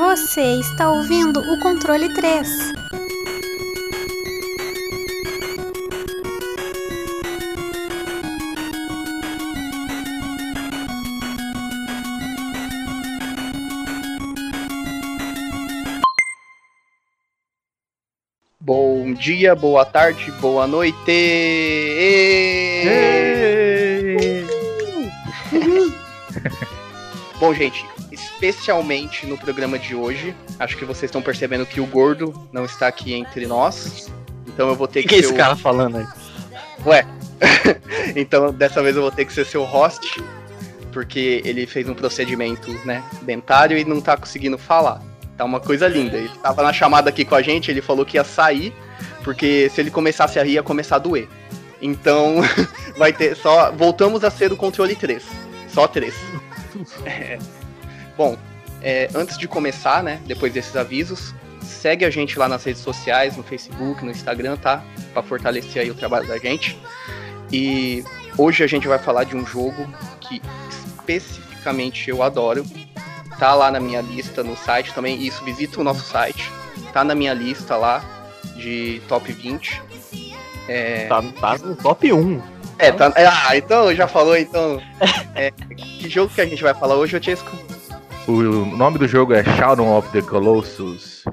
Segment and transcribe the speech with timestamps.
[0.00, 2.72] Você está ouvindo o controle 3.
[18.58, 20.96] Bom dia, boa tarde, boa noite.
[27.38, 27.84] Bom, gente,
[28.40, 32.86] especialmente no programa de hoje, acho que vocês estão percebendo que o gordo não está
[32.88, 34.10] aqui entre nós.
[34.46, 36.06] Então eu vou ter que, que, que é esse o- cara falando aí?
[36.86, 37.06] Ué.
[38.16, 40.22] então dessa vez eu vou ter que ser seu host,
[40.90, 45.02] porque ele fez um procedimento, né, dentário e não tá conseguindo falar.
[45.36, 46.16] Tá uma coisa linda.
[46.16, 48.72] Ele tava na chamada aqui com a gente, ele falou que ia sair,
[49.22, 51.28] porque se ele começasse a rir ia começar a doer.
[51.82, 52.36] Então,
[52.96, 55.22] vai ter só voltamos a ser o controle 3.
[55.68, 56.14] Só 3.
[57.04, 57.38] É.
[58.20, 58.36] Bom,
[58.82, 63.34] é, antes de começar, né, depois desses avisos, segue a gente lá nas redes sociais,
[63.34, 64.84] no Facebook, no Instagram, tá?
[65.14, 66.78] Pra fortalecer aí o trabalho da gente.
[67.50, 68.04] E
[68.36, 69.88] hoje a gente vai falar de um jogo
[70.20, 72.62] que especificamente eu adoro.
[73.38, 75.26] Tá lá na minha lista no site também.
[75.26, 76.52] Isso, visita o nosso site.
[76.92, 78.04] Tá na minha lista lá
[78.54, 79.82] de top 20.
[80.68, 82.42] É, Tá, tá no top 1.
[82.78, 84.78] é, tá, é, ah, então já falou, então.
[85.34, 87.69] É, que jogo que a gente vai falar hoje, ô Chesco?
[88.28, 88.42] O
[88.76, 91.24] nome do jogo é Shadow of the Colossus.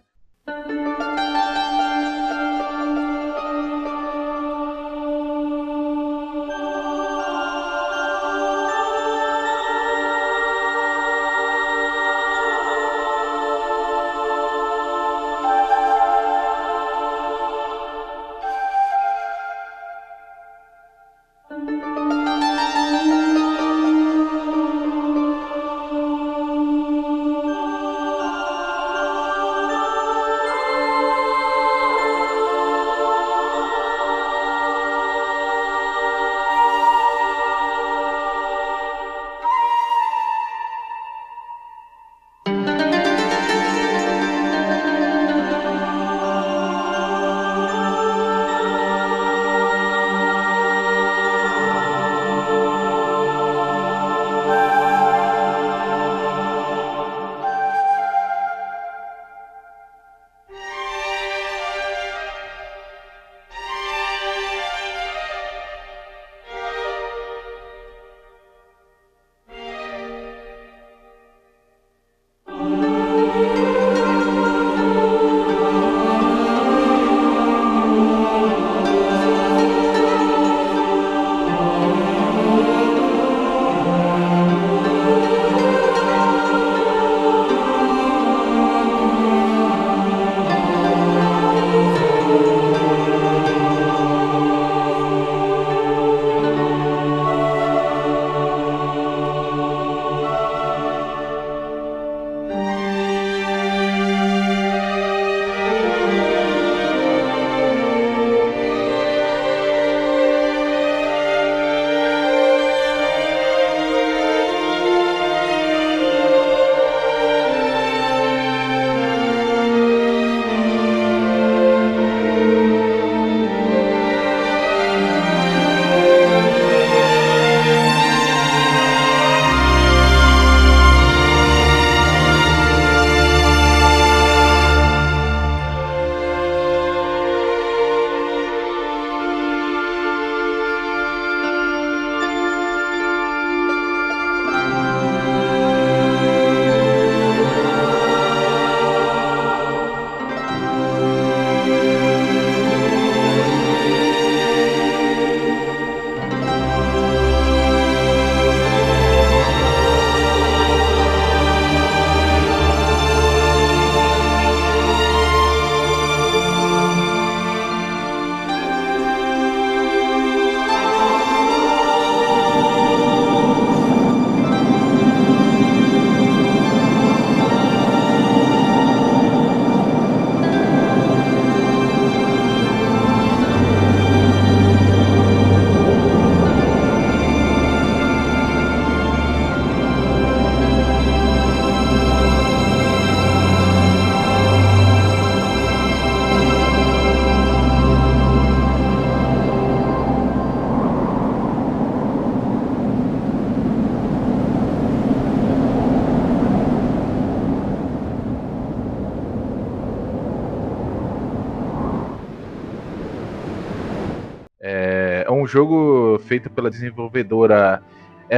[215.48, 217.82] Jogo feito pela desenvolvedora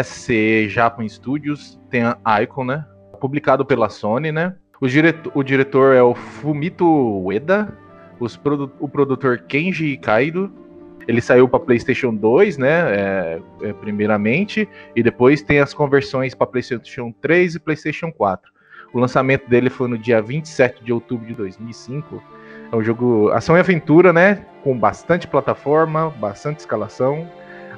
[0.03, 2.85] SCE Japan Studios, tem a Icon, né?
[3.19, 4.55] Publicado pela Sony, né?
[4.79, 6.85] O, diretor, o diretor é o Fumito
[7.25, 7.77] Ueda,
[8.41, 10.51] produ o produtor Kenji Kaido.
[11.07, 12.93] Ele saiu para PlayStation 2, né?
[12.95, 18.51] É, é, primeiramente, e depois tem as conversões para PlayStation 3 e PlayStation 4.
[18.93, 22.21] O lançamento dele foi no dia 27 de outubro de 2005.
[22.71, 24.45] É um jogo ação e aventura, né?
[24.63, 27.29] Com bastante plataforma, bastante escalação.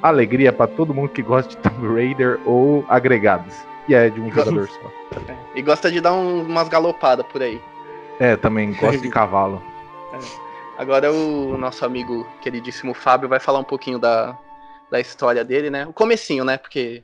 [0.02, 3.54] Alegria para todo mundo que gosta de Tomb Raider ou agregados.
[3.88, 4.92] E é de um jogador só.
[5.28, 5.58] É.
[5.58, 7.60] E gosta de dar um, umas galopadas por aí.
[8.20, 9.62] É, também gosta de cavalo.
[10.12, 10.52] É.
[10.78, 14.36] Agora o nosso amigo queridíssimo Fábio vai falar um pouquinho da,
[14.90, 15.86] da história dele, né?
[15.86, 16.58] O comecinho, né?
[16.58, 17.02] Porque.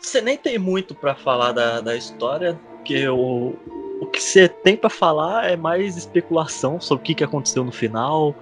[0.00, 3.54] Você nem tem muito para falar da, da história, porque o,
[4.02, 7.70] o que você tem para falar é mais especulação sobre o que, que aconteceu no
[7.70, 8.34] final,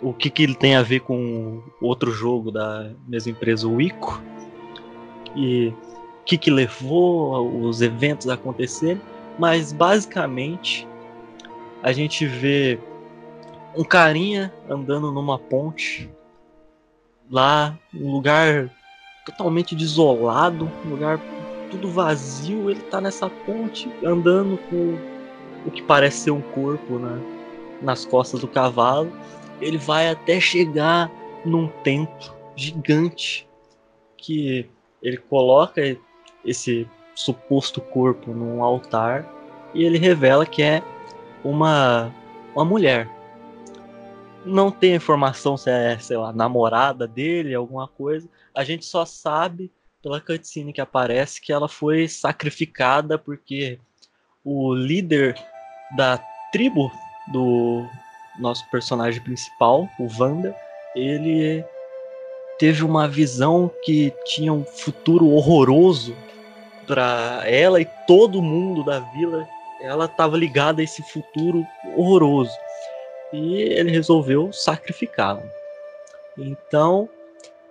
[0.00, 4.22] o que, que ele tem a ver com outro jogo da mesma empresa, o Ico,
[5.36, 9.02] e o que, que levou os eventos a acontecerem,
[9.38, 10.88] mas basicamente
[11.82, 12.80] a gente vê
[13.76, 16.10] um carinha andando numa ponte
[17.30, 18.70] lá, um lugar
[19.26, 21.20] totalmente desolado, um lugar
[21.72, 24.98] tudo vazio, ele tá nessa ponte andando com
[25.66, 27.18] o que parece ser um corpo né,
[27.80, 29.10] nas costas do cavalo.
[29.58, 31.10] Ele vai até chegar
[31.44, 33.48] num templo gigante
[34.18, 34.68] que
[35.02, 35.80] ele coloca
[36.44, 39.26] esse suposto corpo num altar
[39.72, 40.82] e ele revela que é
[41.42, 42.12] uma
[42.54, 43.08] uma mulher.
[44.44, 48.28] Não tem informação se é, sei lá, namorada dele, alguma coisa.
[48.54, 49.70] A gente só sabe
[50.02, 53.78] pela cutscene que aparece que ela foi sacrificada porque
[54.44, 55.36] o líder
[55.96, 56.18] da
[56.50, 56.90] tribo
[57.32, 57.86] do
[58.38, 60.54] nosso personagem principal, o Vander,
[60.94, 61.64] ele
[62.58, 66.16] teve uma visão que tinha um futuro horroroso
[66.86, 69.48] para ela e todo mundo da vila.
[69.80, 71.66] Ela estava ligada a esse futuro
[71.96, 72.52] horroroso.
[73.32, 75.42] E ele resolveu sacrificá-la.
[76.36, 77.08] Então,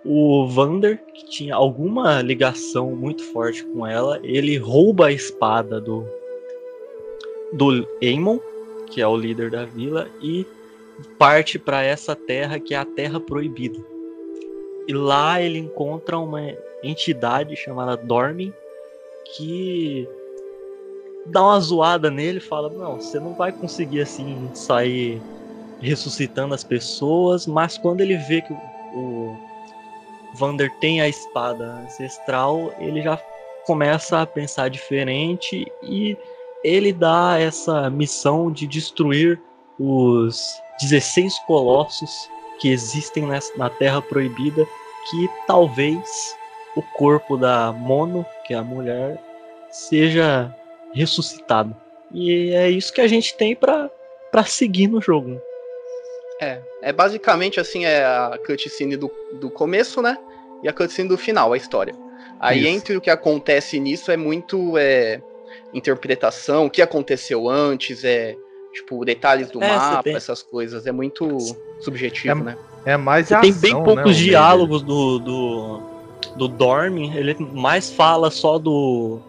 [0.04, 6.04] o Vander, que tinha alguma ligação muito forte com ela, ele rouba a espada do
[7.52, 8.38] do Aemon,
[8.86, 10.46] que é o líder da vila, e
[11.18, 13.78] parte para essa terra que é a Terra Proibida.
[14.88, 16.40] E lá ele encontra uma
[16.82, 18.52] entidade chamada Dormin
[19.36, 20.08] que
[21.26, 25.20] dá uma zoada nele, fala: "Não, você não vai conseguir assim sair
[25.80, 29.36] ressuscitando as pessoas", mas quando ele vê que o
[30.32, 33.16] Vander tem a espada ancestral, ele já
[33.66, 36.16] começa a pensar diferente e
[36.64, 39.40] ele dá essa missão de destruir
[39.78, 43.26] os 16 colossos que existem
[43.56, 44.66] na Terra Proibida,
[45.10, 46.36] que talvez
[46.76, 49.20] o corpo da Mono, que é a mulher,
[49.70, 50.54] seja
[50.94, 51.74] ressuscitado.
[52.12, 53.90] E é isso que a gente tem para
[54.44, 55.40] seguir no jogo.
[56.82, 60.18] É, basicamente assim, é a cutscene do, do começo, né?
[60.62, 61.94] E a cutscene do final, a história.
[62.40, 62.68] Aí Isso.
[62.68, 65.22] entre o que acontece nisso é muito é,
[65.72, 68.36] interpretação, o que aconteceu antes, é
[68.72, 70.16] tipo detalhes do é, mapa, tem...
[70.16, 70.86] essas coisas.
[70.86, 71.38] É muito
[71.80, 72.58] subjetivo, é, né?
[72.84, 75.82] É mais ação, Tem bem poucos né, diálogos do, do,
[76.36, 79.20] do Dorme, ele mais fala só do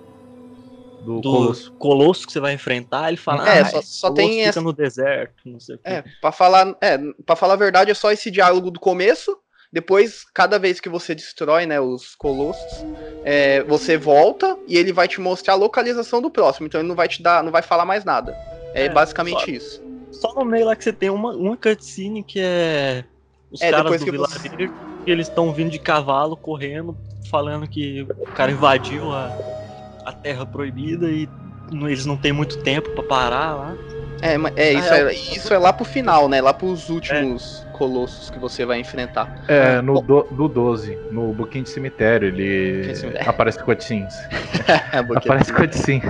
[1.04, 1.72] do, do Colosso.
[1.74, 2.26] Colosso.
[2.26, 4.62] que você vai enfrentar, ele fala, é, ah, só, só tem fica essa...
[4.62, 5.84] no deserto, não sei o quê.
[5.86, 9.38] É, para falar, é, para falar a verdade é só esse diálogo do começo.
[9.72, 12.86] Depois, cada vez que você destrói, né, os colossos,
[13.26, 16.68] é, você volta e ele vai te mostrar a localização do próximo.
[16.68, 18.38] Então ele não vai te dar, não vai falar mais nada.
[18.76, 19.84] É, é basicamente só, isso.
[20.12, 23.04] Só no meio lá que você tem uma, uma cutscene que é
[23.52, 24.70] os é, caras do vilarejo, você...
[25.08, 26.96] eles estão vindo de cavalo, correndo,
[27.32, 29.36] falando que o cara invadiu a,
[30.06, 31.28] a terra proibida e
[31.72, 33.76] eles não têm muito tempo para parar lá.
[34.22, 36.42] É, é, isso, ah, é, isso é lá pro final, né?
[36.42, 37.78] Lá pros últimos é.
[37.78, 39.44] colossos que você vai enfrentar.
[39.50, 43.30] É, no, do, do 12, no Boquinho de Cemitério, ele cemitério.
[43.30, 44.16] aparece cutscenes.
[44.94, 46.10] é, aparece cutscenes.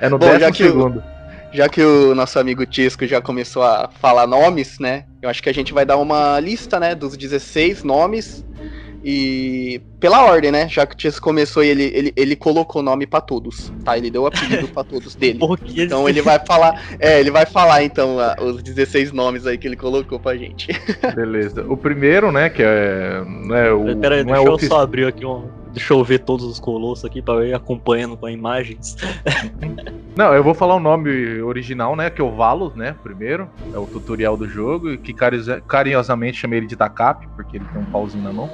[0.00, 1.02] É no Bom, décimo segundo.
[1.50, 5.04] já que o nosso amigo Tisco já começou a falar nomes, né?
[5.22, 6.94] Eu acho que a gente vai dar uma lista, né?
[6.94, 8.44] Dos 16 nomes
[9.08, 10.68] e pela ordem, né?
[10.68, 13.96] Já que o Tias começou e ele, ele, ele colocou o nome para todos, tá?
[13.96, 15.38] Ele deu o apelido para todos dele.
[15.76, 19.76] então ele vai falar, é, ele vai falar então os 16 nomes aí que ele
[19.76, 20.68] colocou pra gente.
[21.14, 21.64] Beleza.
[21.68, 24.80] O primeiro, né, que é, né, o Pera aí, não é deixa é eu só
[24.80, 28.96] abrir aqui um, deixa eu ver todos os colossos aqui para ir acompanhando com imagens.
[30.16, 32.08] Não, eu vou falar o nome original, né?
[32.08, 32.96] Que é o Valos, né?
[33.02, 33.50] Primeiro.
[33.74, 34.96] É o tutorial do jogo.
[34.96, 38.48] Que cari- carinhosamente chamei ele de Takap, porque ele tem um pauzinho na mão.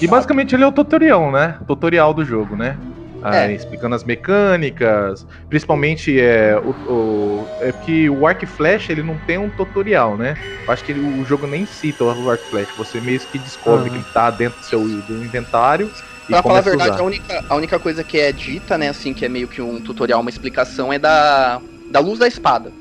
[0.00, 1.58] E basicamente ele é o tutorial, né?
[1.66, 2.78] Tutorial do jogo, né?
[3.22, 3.54] Aí, É.
[3.54, 9.38] explicando as mecânicas, principalmente é, o, o- é que o Arc Flash ele não tem
[9.38, 10.34] um tutorial, né?
[10.66, 13.88] Eu acho que ele- o jogo nem cita o Arc Flash, você meio que descobre
[13.88, 13.90] Ah.
[13.90, 15.90] que ele tá dentro do seu do inventário
[16.28, 17.00] e Pra falar a a verdade, usar.
[17.00, 19.80] a única, a única coisa que é dita, né, assim, que é meio que um
[19.80, 22.72] tutorial, uma explicação, é da, da luz da espada.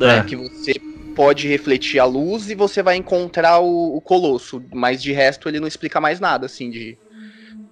[0.00, 0.06] É.
[0.06, 0.72] né, que você
[1.16, 4.62] pode refletir a luz e você vai encontrar o, o colosso.
[4.72, 6.96] Mas de resto ele não explica mais nada, assim, de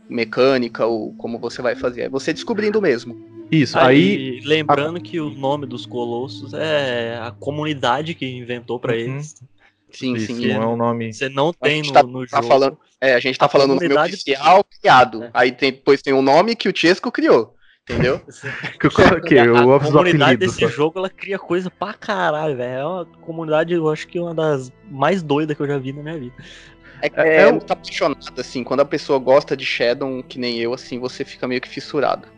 [0.08, 2.02] mecânica ou como você vai fazer.
[2.02, 3.14] É você descobrindo mesmo.
[3.52, 8.92] Isso, aí Aí, lembrando que o nome dos colossos é a comunidade que inventou pra
[8.94, 8.98] Uhum.
[8.98, 9.34] eles.
[9.90, 10.48] Sim, isso sim.
[10.54, 11.12] não é um nome.
[11.12, 12.48] Você não tem no, tá- no tá jogo.
[12.48, 15.24] falando- É, a gente tá A falando no nome oficial criado.
[15.24, 15.30] É.
[15.34, 17.54] Aí tem, depois tem o nome que o Chesco criou.
[17.84, 18.20] Entendeu?
[18.80, 20.68] Que eu coloquei, a os comunidade desse só.
[20.68, 22.78] jogo ela cria coisa pra caralho, velho.
[22.78, 25.92] É uma comunidade, eu acho que é uma das mais doidas que eu já vi
[25.92, 26.34] na minha vida.
[27.02, 28.64] É, É- é, muito apaixonado, assim.
[28.64, 32.28] Quando a pessoa gosta de Shadow, que nem eu, assim, você fica meio que fissurado.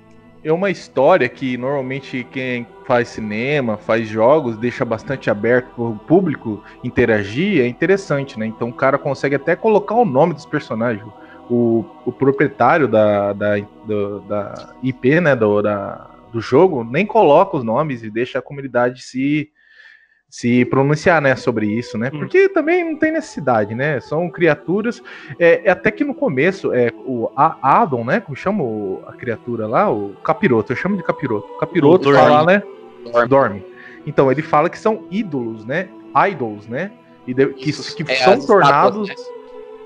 [0.44, 5.98] É uma história que normalmente quem faz cinema, faz jogos, deixa bastante aberto para o
[5.98, 8.46] público interagir, é interessante, né?
[8.46, 11.04] Então o cara consegue até colocar o nome dos personagens.
[11.48, 17.56] O, o proprietário da, da, do- da IP, né, do, da, do jogo, nem coloca
[17.56, 19.48] os nomes e deixa a comunidade se,
[20.28, 22.10] se pronunciar, né, sobre isso, né?
[22.12, 22.18] Hum.
[22.18, 24.00] Porque também não tem necessidade, né?
[24.00, 25.00] São criaturas.
[25.38, 28.18] É, é até que no começo, é, o A- Adon, né?
[28.18, 28.64] Como chama
[29.06, 29.88] a criatura lá?
[29.88, 31.46] O capiroto, eu chamo de capiroto.
[31.54, 32.52] O capiroto O fala, Dorme.
[32.52, 32.62] né?
[33.12, 33.28] Dorme.
[33.28, 33.66] Dorme.
[34.04, 35.88] Então, ele fala que são ídolos, né?
[36.28, 36.90] Idols, né?
[37.24, 39.08] E de- que, que é, são tornados.
[39.08, 39.35] estátuas, né?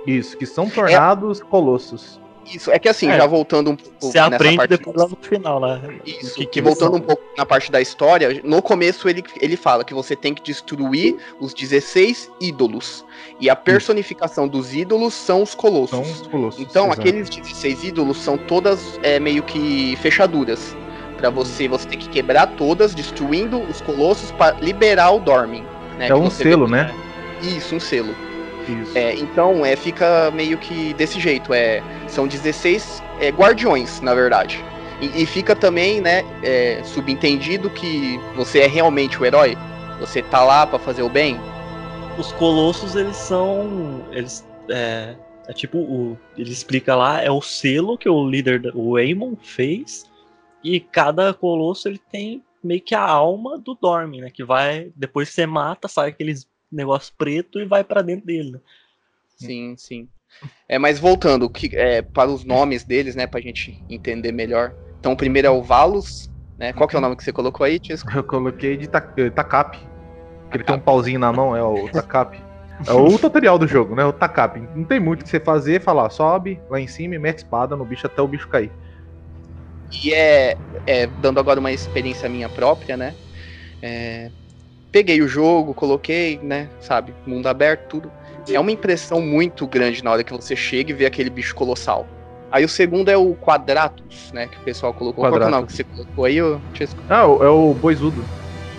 [0.06, 2.18] Isso, que são tornados colossos.
[2.52, 3.16] Isso, é que assim, É.
[3.18, 5.80] já voltando um pouco Você nessa aprende parte depois lá no final, lá.
[6.04, 9.84] Isso, que, que voltando um pouco na parte da história, no começo ele, ele fala
[9.84, 13.04] que você tem que destruir os 16 ídolos.
[13.38, 15.90] E a personificação dos ídolos são os colossos.
[15.90, 16.60] São os colossos.
[16.60, 17.00] Então, exato.
[17.00, 20.74] aqueles 16 ídolos são todas é, meio que fechaduras.
[21.18, 25.62] Pra você, você tem que quebrar todas, destruindo os colossos para liberar o Dormin.
[25.98, 26.94] Né, É um selo, vê- né?
[27.42, 28.12] Isso, um selo.
[28.94, 31.52] É, então, é, fica meio que desse jeito.
[31.52, 34.62] É, são 16 é, guardiões, na verdade.
[35.00, 39.56] E, e fica também, né, é, subentendido que você é realmente o herói.
[39.98, 41.38] Você tá lá pra fazer o bem.
[42.18, 44.04] Os colossos, eles são.
[44.12, 44.46] Eles.
[44.68, 45.14] É,
[45.48, 50.08] é tipo, o, ele explica lá, é o selo que o líder, o Aemon, fez.
[50.62, 54.30] E cada colosso ele tem meio que a alma do Dorme, né?
[54.30, 54.92] Que vai.
[54.94, 58.52] Depois você mata, sai aqueles negócio preto e vai pra dentro dele.
[58.52, 58.60] né?
[59.36, 60.08] Sim, sim.
[60.68, 64.72] É, mas voltando que, é, para os nomes deles, né, pra gente entender melhor.
[64.98, 66.72] Então, o primeiro é o Valus, né?
[66.72, 68.10] Qual que é o nome que você colocou aí, Tisco?
[68.14, 69.76] Eu coloquei de ta- eh, Takap.
[70.50, 72.36] Que ele tem um pauzinho na mão, é o Takap.
[72.86, 74.04] É o tutorial do jogo, né?
[74.04, 74.58] O Takap.
[74.76, 77.76] Não tem muito o que você fazer, falar, sobe lá em cima e mete espada
[77.76, 78.70] no bicho até o bicho cair.
[80.04, 83.14] E é, é, dando agora uma experiência minha própria, né?
[83.82, 84.30] É,
[84.90, 86.68] peguei o jogo, coloquei, né?
[86.80, 88.12] Sabe, mundo aberto, tudo.
[88.50, 92.06] É uma impressão muito grande na hora que você chega e vê aquele bicho colossal.
[92.50, 94.48] Aí o segundo é o Quadratus, né?
[94.48, 95.24] Que o pessoal colocou.
[95.24, 96.38] Qual é o nome que você colocou aí,
[96.74, 97.00] Chesco?
[97.08, 98.24] Ah, é o boizudo.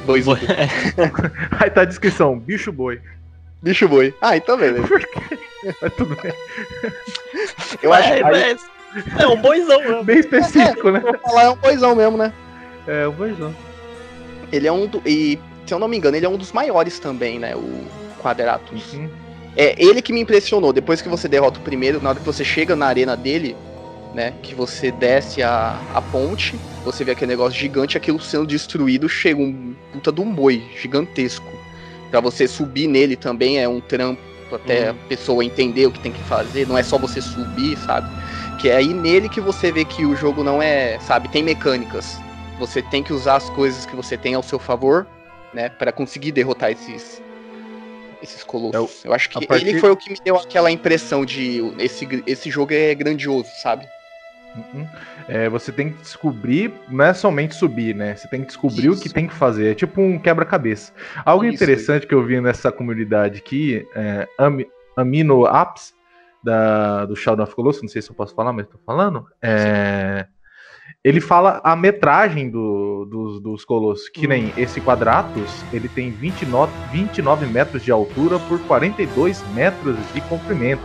[0.06, 0.26] Dois
[1.60, 3.00] Aí tá a descrição, bicho boi.
[3.62, 4.14] bicho boi.
[4.20, 4.88] Ah, então beleza.
[5.82, 6.34] Mas tudo bem.
[7.82, 8.58] Eu acho é, que aí,
[9.20, 10.04] é, é um boizão mesmo.
[10.04, 11.00] Bem específico, né?
[11.00, 12.34] vou falar, é um boizão mesmo, né?
[12.88, 13.56] É, o boizão.
[14.52, 15.40] Ele é um do, e
[15.72, 17.56] se eu não me engano, ele é um dos maiores também, né?
[17.56, 17.86] O
[18.22, 18.92] Quadratus.
[18.92, 19.10] Uhum.
[19.56, 20.74] É ele que me impressionou.
[20.74, 23.56] Depois que você derrota o primeiro, na hora que você chega na arena dele,
[24.14, 24.34] né?
[24.44, 29.40] Que você desce a, a ponte, você vê aquele negócio gigante, aquilo sendo destruído, chega
[29.42, 31.48] um puta de um boi gigantesco.
[32.10, 34.20] Pra você subir nele também é um trampo
[34.54, 38.10] até a pessoa entender o que tem que fazer, não é só você subir, sabe?
[38.60, 42.20] Que é aí nele que você vê que o jogo não é, sabe, tem mecânicas.
[42.60, 45.08] Você tem que usar as coisas que você tem ao seu favor,
[45.54, 47.22] né, Pra conseguir derrotar esses
[48.22, 49.04] esses colossos.
[49.04, 52.52] Eu acho que partir- ele foi o que me deu aquela impressão de esse, esse
[52.52, 53.88] jogo é grandioso, sabe?
[54.56, 54.88] Uhum.
[55.28, 58.16] É, você tem que descobrir, não é somente subir, né?
[58.16, 59.14] Você tem que descobrir o que Isso.
[59.16, 59.72] tem que fazer.
[59.72, 60.94] É tipo um quebra-cabeça.
[61.26, 65.94] Algo Isso interessante que eu vi nessa comunidade aqui, é, Ami- Amino Apps,
[66.44, 69.26] da, do Shadow of Colossus, não sei se eu posso falar, mas tô falando.
[69.42, 70.28] É,
[71.04, 76.74] ele fala a metragem do- dos, dos colossos, que nem esse Quadratus, ele tem 29,
[76.92, 80.84] 29 metros de altura por 42 metros de comprimento.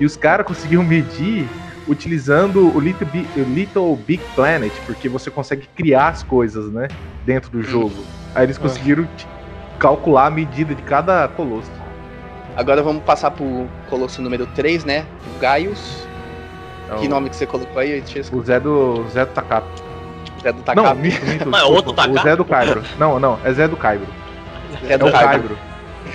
[0.00, 1.50] E os caras conseguiram medir
[1.86, 6.88] utilizando o Little, Bi- o Little Big Planet, porque você consegue criar as coisas, né?
[7.24, 7.94] Dentro do jogo.
[8.34, 9.26] Aí eles conseguiram t-
[9.78, 11.70] calcular a medida de cada colosso.
[12.56, 15.04] Agora vamos passar pro colosso número 3, né?
[15.36, 16.07] O Gaius.
[16.88, 18.02] Então, Que nome que você colocou aí?
[18.32, 19.66] O Zé do, Zé do Takap.
[20.42, 21.46] Zé do Não, minto, minto.
[21.50, 22.22] Mas é desculpa, outro O Takap?
[22.22, 22.82] Zé do Caibro.
[22.98, 24.08] Não, não, é Zé do Caibro.
[24.86, 25.58] Zé É do o Caibro.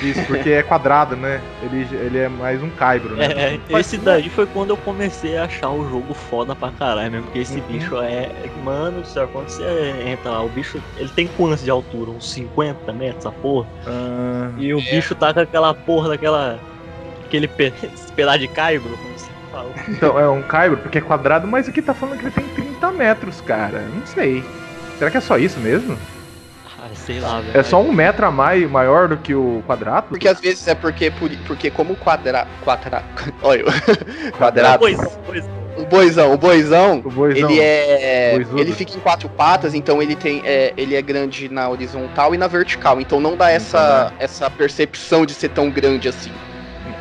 [0.01, 1.39] Isso, porque é quadrado, né?
[1.61, 3.25] Ele, ele é mais um Caibro, né?
[3.25, 7.25] É, esse daí foi quando eu comecei a achar o jogo foda pra caralho mesmo,
[7.27, 8.31] porque esse bicho é.
[8.63, 9.63] Mano do céu, quando você
[10.07, 10.81] entra lá, o bicho.
[10.97, 12.09] Ele tem quantos de altura?
[12.09, 13.67] Uns 50 metros, essa porra?
[13.85, 16.59] Ah, E o bicho tá com aquela porra daquela.
[17.25, 17.47] aquele
[18.15, 19.69] pedaço de caibro, como você fala.
[19.87, 22.91] então, é um Caibro, porque é quadrado, mas aqui tá falando que ele tem 30
[22.91, 23.79] metros, cara.
[23.93, 24.43] Não sei.
[24.97, 25.97] Será que é só isso mesmo?
[26.79, 27.57] Ah, sei lá, velho.
[27.57, 30.07] É só um metro a mais maior do que o quadrado?
[30.09, 32.49] Porque às vezes é porque, por- porque como o quadrado.
[32.63, 33.03] Quadra...
[33.41, 34.79] Olha, o quadrado.
[34.79, 35.45] Pois, pois.
[35.75, 37.49] O boizão, o boizão, O boizão.
[37.49, 38.33] ele é.
[38.35, 38.59] Boizudo.
[38.61, 40.41] Ele fica em quatro patas, então ele tem.
[40.45, 43.01] É, ele é grande na horizontal e na vertical.
[43.01, 46.31] Então não dá essa, essa percepção de ser tão grande assim.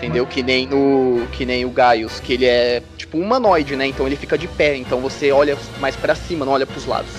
[0.03, 0.27] Entendeu?
[0.27, 1.29] Que nem no.
[1.31, 3.87] Que nem o Gaius, que ele é tipo um humanoide, né?
[3.87, 4.75] Então ele fica de pé.
[4.77, 7.13] Então você olha mais pra cima, não olha pros lados.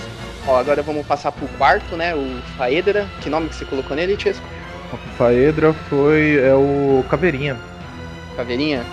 [0.46, 2.14] Ó, agora vamos passar pro quarto, né?
[2.14, 3.08] O Faedra.
[3.22, 4.44] Que nome que você colocou nele, Tiesco?
[4.92, 6.38] O Faedra foi.
[6.44, 7.56] É o Caveirinha.
[8.36, 8.84] Caveirinha?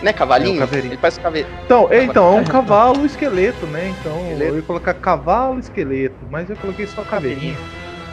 [0.00, 0.56] Não é cavalinho?
[0.56, 0.92] É caveirinha.
[0.94, 1.54] ele parece caveirinha.
[1.66, 3.92] Então, é, então, é um cavalo esqueleto, né?
[4.00, 4.44] Então, Esqueleto.
[4.52, 7.56] eu ia colocar cavalo esqueleto, mas eu coloquei só caveirinha.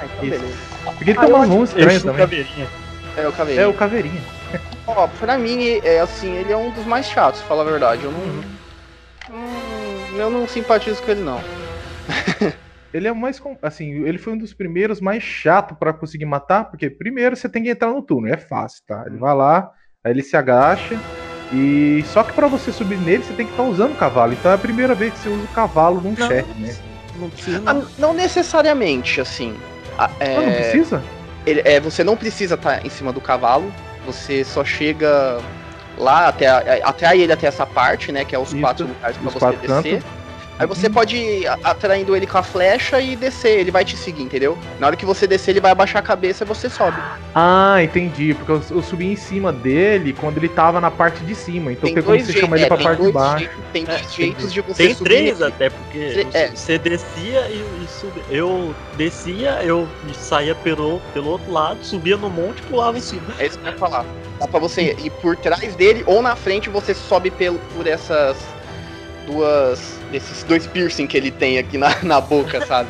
[0.02, 0.40] Ah, então Isso.
[0.42, 0.58] beleza.
[0.84, 2.20] Porque ele Ah, tem umas mãos estranhas Eixo também.
[2.20, 2.68] caveirinha.
[3.16, 3.64] É o caveirinha.
[3.64, 4.22] É o caveirinha.
[4.88, 8.04] Ó, pra mim, é assim, ele é um dos mais chatos, pra falar a verdade.
[8.06, 8.42] Eu não.
[9.32, 11.44] Hum, eu não simpatizo com ele, não.
[12.94, 13.42] Ele é o mais.
[13.62, 17.62] Assim, ele foi um dos primeiros mais chato pra conseguir matar, porque primeiro você tem
[17.62, 19.04] que entrar no túnel, é fácil, tá?
[19.06, 19.70] Ele vai lá,
[20.02, 20.98] aí ele se agacha,
[21.52, 24.32] e só que pra você subir nele você tem que estar usando o cavalo.
[24.32, 26.74] Então é a primeira vez que você usa o cavalo num Não, chefe, né?
[27.16, 27.88] Não precisa Ah, não.
[27.98, 29.58] não necessariamente, assim.
[29.98, 31.04] Ah, é, Ah, não precisa?
[31.46, 33.74] ele- é, você não precisa estar em cima do cavalo,
[34.06, 35.40] você só chega
[35.98, 38.24] lá até, a- até aí ele até essa parte, né?
[38.24, 40.02] Que é os Isso, quatro lugares os você descer.
[40.02, 40.15] cantos.
[40.58, 44.58] Aí você pode atraindo ele com a flecha e descer, ele vai te seguir, entendeu?
[44.80, 46.98] Na hora que você descer, ele vai abaixar a cabeça e você sobe.
[47.34, 48.34] Ah, entendi.
[48.34, 51.74] Porque eu, eu subi em cima dele quando ele tava na parte de cima.
[51.74, 53.50] Então tem, como você jei- chama ele é, pra tem parte de baixo.
[53.74, 55.10] Tem É, jeitos de você Tem subir.
[55.10, 55.52] três nele.
[55.54, 56.48] até, porque Tre- é.
[56.56, 58.24] você descia e, e subia.
[58.30, 63.24] Eu descia, eu saía pelo, pelo outro lado, subia no monte e pulava em cima.
[63.40, 64.06] É isso que eu ia falar.
[64.40, 68.38] Dá pra você ir por trás dele ou na frente você sobe pelo, por essas
[69.26, 69.96] duas.
[70.14, 72.90] Esses dois piercing que ele tem aqui na, na boca, sabe?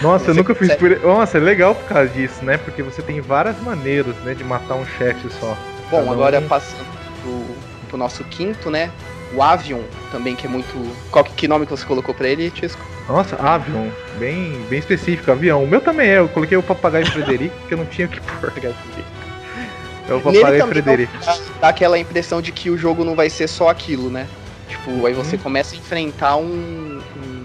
[0.00, 1.06] Nossa, eu Você nunca fiz consegue- por.
[1.08, 2.56] Nossa, é legal por causa disso, né?
[2.58, 5.56] Porque você tem várias maneiras, né, de matar um chefe só.
[5.90, 6.84] Bom, Cada um- agora passando
[7.22, 7.44] pro,
[7.88, 8.90] pro nosso quinto, né?
[9.34, 10.72] O Avion também, que é muito.
[11.10, 12.80] Qual que, que nome que você colocou pra ele, Tisco?
[13.08, 13.90] Nossa, avião.
[14.18, 15.64] Bem, bem específico, avião.
[15.64, 16.18] O meu também é.
[16.18, 18.52] Eu coloquei o papagaio Frederico, porque eu não tinha o que pôr.
[20.08, 21.12] É o papagaio Frederico.
[21.60, 24.26] dá aquela impressão de que o jogo não vai ser só aquilo, né?
[24.88, 25.42] Tipo, aí você Uhum.
[25.42, 27.44] começa a enfrentar um, um,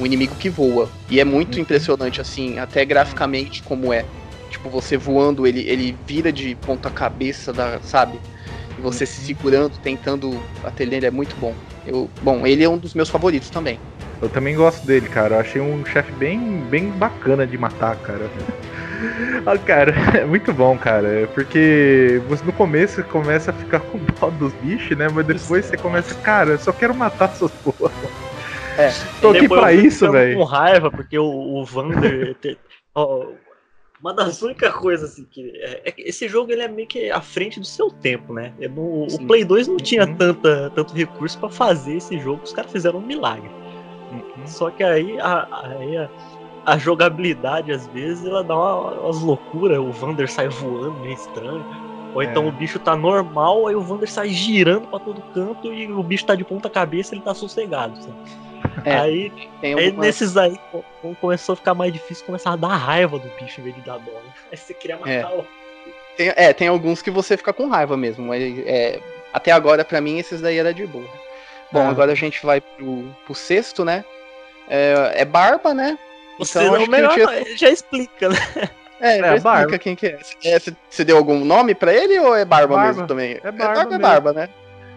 [0.00, 0.88] um inimigo que voa.
[1.08, 1.62] E é muito Uhum.
[1.62, 4.04] impressionante, assim, até graficamente como é.
[4.50, 8.18] Tipo, você voando, ele, ele vira de ponta cabeça, da, sabe?
[8.76, 9.06] E você Uhum.
[9.06, 11.54] se segurando, tentando bater nele, é muito bom.
[11.86, 13.78] Eu, bom, ele é um dos meus favoritos também.
[14.20, 15.36] Eu também gosto dele, cara.
[15.36, 18.28] Eu achei um chefe bem, bem bacana de matar, cara.
[19.44, 21.28] Ah, cara, é muito bom, cara.
[21.34, 25.08] Porque você no começo começa a ficar com dó dos bichos, né?
[25.12, 27.92] Mas depois você começa, cara, eu só quero matar essas porra.
[28.78, 28.88] É.
[29.20, 30.38] Tô aqui pra isso, velho.
[30.38, 32.36] com raiva, porque o, o Vander.
[32.94, 33.26] ó,
[34.00, 35.52] uma das únicas coisas assim que.
[35.56, 38.52] É, é esse jogo ele é meio que à frente do seu tempo, né?
[38.60, 39.26] É no- o.
[39.26, 40.14] Play 2 não tinha Uhum.
[40.16, 43.50] tanta, tanto recurso pra fazer esse jogo, os caras fizeram um milagre.
[44.46, 46.08] Só que aí a, aí a,
[46.66, 49.78] a jogabilidade, às vezes, ela dá uma- umas loucuras.
[49.78, 51.64] O Vander sai voando, meio estranho.
[52.14, 52.48] Ou então É.
[52.48, 56.24] o bicho tá normal, aí o Vander sai girando pra todo canto e o bicho
[56.26, 57.96] tá de ponta cabeça ele tá sossegado.
[58.02, 58.16] sabe?
[58.84, 62.56] É, Aí, Tem aí nesses aí, co- co- começou a ficar mais difícil, começar a
[62.56, 64.10] dar raiva do bicho em vez de dar dó.
[64.50, 65.24] Aí você queria matar É.
[65.26, 65.44] o.
[66.16, 69.00] Tem, é, tem alguns que você fica com raiva mesmo, mas é,
[69.32, 71.04] até agora, pra mim, esses daí era de boa.
[71.70, 71.88] Bom, Ah.
[71.90, 74.04] agora a gente vai pro, pro sexto, né?
[74.68, 75.98] É, é Barba, né?
[76.38, 78.36] Você Então, não, acho que melhor, tinha- já explica, né?
[79.00, 79.78] É, É, já explica Barba.
[79.78, 80.18] quem que é.
[80.44, 80.58] É,
[80.90, 82.92] Você deu algum nome pra ele ou é Barba, Barba.
[82.92, 83.32] mesmo também?
[83.42, 84.02] É Barba Barba, é mesmo.
[84.02, 84.48] Barba, né?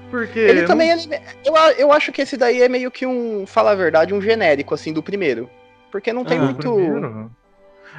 [0.09, 0.39] Porque.
[0.39, 3.45] Ele não- também, ele- eu, a- eu acho que esse daí é meio que um,
[3.45, 5.49] fala a verdade, um genérico, assim, do primeiro.
[5.91, 7.31] Porque não tem Ah, muito...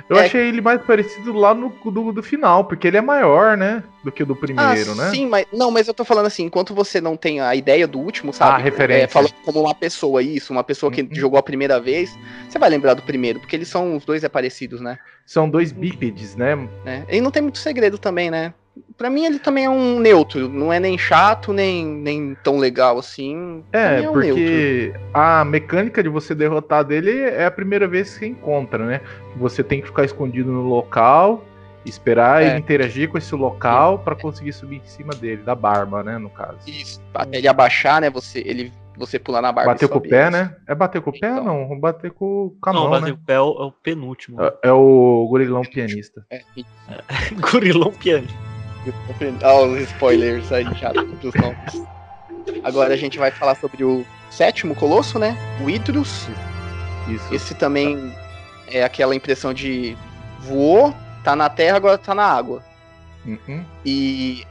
[0.09, 0.25] Eu É.
[0.27, 3.85] achei ele mais parecido lá no do, do final, porque ele é maior, né?
[4.03, 5.11] Do que o do primeiro, ah, né?
[5.11, 7.99] Sim, mas não, mas eu tô falando assim, enquanto você não tem a ideia do
[7.99, 8.53] último, sabe?
[8.53, 9.05] Ah, referência.
[9.05, 11.09] É, falando como uma pessoa, isso, uma pessoa que Uhum.
[11.13, 14.29] jogou a primeira vez, você vai lembrar do primeiro, porque eles são, os dois é
[14.29, 14.99] parecidos, né?
[15.27, 16.57] São dois bípedes, né?
[16.85, 17.05] né?
[17.09, 18.53] E não tem muito segredo também, né?
[18.97, 22.99] Pra mim ele também é um neutro, não é nem chato, nem, nem tão legal
[22.99, 23.65] assim.
[23.73, 28.19] É, mim um porque a mecânica de você derrotar dele é a primeira vez que
[28.21, 29.01] você encontra, né?
[29.37, 31.45] Você tem que ficar escondido no local,
[31.85, 32.49] esperar É.
[32.49, 36.19] ele interagir com esse local pra conseguir subir em cima dele, da barba, né?
[36.19, 36.59] No caso.
[36.67, 38.11] Isso, até ele abaixar, né?
[38.11, 39.73] Você, ele, você pular na barba.
[39.73, 40.55] Bater com o pé, né?
[40.69, 41.31] É bater com o pé?
[41.31, 41.45] Então.
[41.45, 43.13] Não, bater com, com a Não, mão, bater né?
[43.13, 44.43] o pé é o, é o penúltimo.
[44.43, 46.23] É- É o gorilão pianista.
[46.31, 46.43] É,
[47.51, 48.29] Gorilão piano.
[49.43, 51.83] Olha os spoilers aí já dos nomes.
[52.65, 55.37] Agora a gente vai falar sobre o sétimo colosso, né?
[55.61, 56.29] O Hydrus.
[57.09, 57.35] Isso.
[57.35, 58.15] Esse também
[58.69, 59.97] é aquela impressão de
[60.41, 62.65] voou, tá na terra, agora tá na água.
[63.27, 63.65] Uhum.
[63.85, 64.47] E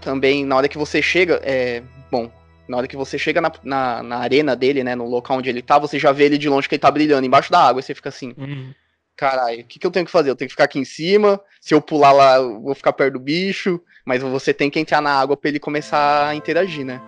[0.00, 1.82] também na hora que você chega, é.
[2.10, 2.30] Bom,
[2.68, 4.94] na hora que você chega na, na, na arena dele, né?
[4.94, 7.26] No local onde ele tá, você já vê ele de longe que ele tá brilhando
[7.26, 7.80] embaixo da água.
[7.80, 8.72] E você fica assim, Hum.
[9.16, 10.30] Caralho, o que, que eu tenho que fazer?
[10.30, 11.40] Eu tenho que ficar aqui em cima.
[11.60, 13.80] Se eu pular lá, eu vou ficar perto do bicho.
[14.04, 17.00] Mas você tem que entrar na água pra ele começar a interagir, né?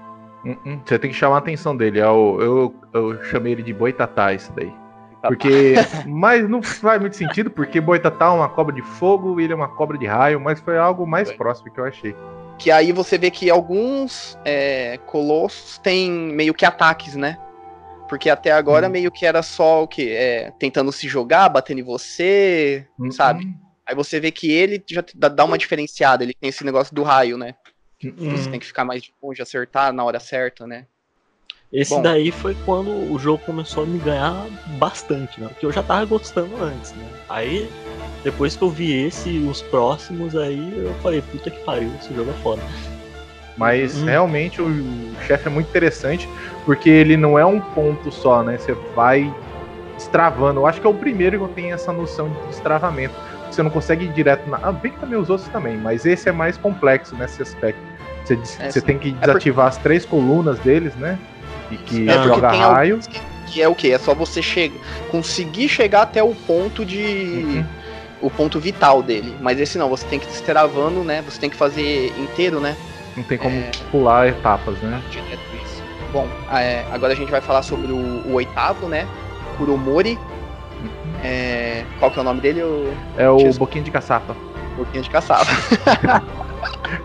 [0.44, 0.80] Uhum.
[0.84, 2.00] Você tem que chamar a atenção dele.
[2.00, 4.72] É o, eu, eu chamei ele de boitatá, isso daí.
[5.22, 5.74] Porque.
[6.06, 9.68] mas não faz muito sentido, porque boitatá é uma cobra de fogo, ele é uma
[9.68, 12.16] cobra de raio, mas foi algo mais próximo que eu achei.
[12.58, 17.38] Que aí você vê que alguns é, colossos têm meio que ataques, né?
[18.08, 18.92] Porque até agora Hum.
[18.92, 20.14] meio que era só o quê?
[20.16, 23.12] É, tentando se jogar, batendo em você, Uhum.
[23.12, 23.46] sabe?
[23.86, 27.02] Aí você vê que ele já dá dá uma diferenciada, ele tem esse negócio do
[27.02, 27.54] raio, né?
[28.04, 28.30] Uhum.
[28.36, 30.86] Você tem que ficar mais de longe, acertar na hora certa, né?
[31.72, 32.02] Esse Bom.
[32.02, 34.46] daí foi quando o jogo começou a me ganhar
[34.78, 35.48] bastante, né?
[35.48, 37.06] Porque eu já tava gostando antes, né?
[37.28, 37.68] Aí,
[38.24, 42.14] depois que eu vi esse e os próximos aí, eu falei, puta que pariu, esse
[42.14, 42.62] jogo é foda.
[43.58, 44.06] Mas Hum.
[44.06, 46.28] realmente o chefe é muito interessante,
[46.64, 48.56] porque ele não é um ponto só, né?
[48.56, 49.30] Você vai
[49.96, 50.60] destravando.
[50.60, 53.14] Eu acho que é o primeiro que eu tenho essa noção de destravamento.
[53.50, 54.58] Você não consegue ir direto na.
[54.62, 57.80] Ah, bem que também os outros também, mas esse é mais complexo nesse aspecto.
[58.24, 61.18] Você, É, você tem que porque- desativar as três colunas deles, né?
[61.70, 62.98] E que É, porque joga tem raio.
[63.00, 63.88] que, que é o quê?
[63.88, 64.74] É só você chega,
[65.10, 66.98] conseguir chegar até o ponto de.
[67.44, 67.64] Uhum.
[68.20, 69.32] o ponto vital dele.
[69.40, 71.22] Mas esse não, você tem que ir destravando, né?
[71.22, 72.76] Você tem que fazer inteiro, né?
[73.18, 73.70] Não tem como É.
[73.90, 75.02] pular etapas, né?
[75.10, 75.82] Direto isso.
[76.12, 79.06] Bom, é, agora a gente vai falar sobre o, o oitavo, né?
[79.56, 80.18] Kuromori.
[81.24, 82.62] É, qual que é o nome dele?
[82.62, 83.58] O É o Jesus.
[83.58, 84.36] boquinha de caçapa.
[84.76, 85.44] Boquinha de caçapa.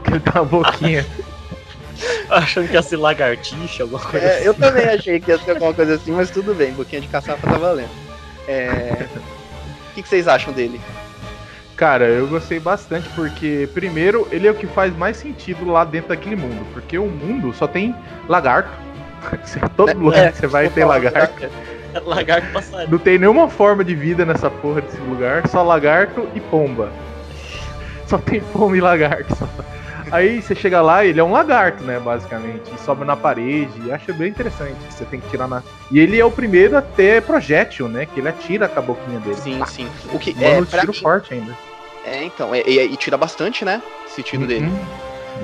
[0.03, 1.05] Que ele tá uma boquinha.
[2.29, 4.45] Achando que ia ser lagartixa, alguma coisa É, assim.
[4.45, 6.71] eu também achei que ia ser alguma coisa assim, mas tudo bem.
[6.73, 7.89] Boquinha de caçapa tá valendo.
[8.47, 9.07] É,
[9.89, 10.79] O que, que vocês acham dele?
[11.75, 16.09] Cara, eu gostei bastante porque, primeiro, ele é o que faz mais sentido lá dentro
[16.09, 16.65] daquele mundo.
[16.73, 17.95] Porque o mundo só tem
[18.27, 18.71] lagarto.
[19.75, 21.49] Todo lugar que você vai ter lagarto.
[22.05, 22.91] Lagarto passarinho.
[22.91, 26.91] Não tem nenhuma forma de vida nessa porra desse lugar, só lagarto e pomba.
[28.07, 29.35] Só tem pomba e lagarto.
[29.35, 29.47] só.
[30.13, 33.91] Aí você chega lá, ele é um lagarto, né, basicamente, e sobe na parede, e
[33.91, 35.63] acho bem interessante que você tem que tirar na.
[35.89, 39.19] E ele é o primeiro a ter projétil, né, que ele atira com a boquinha
[39.19, 39.37] dele.
[39.37, 39.89] Sim, sim.
[40.13, 41.57] O que Mano, é, um tiro mim- forte ainda.
[42.05, 43.81] é então, é- e, e tira bastante, né?
[44.05, 44.67] Esse tiro dele.
[44.67, 44.85] Uhum.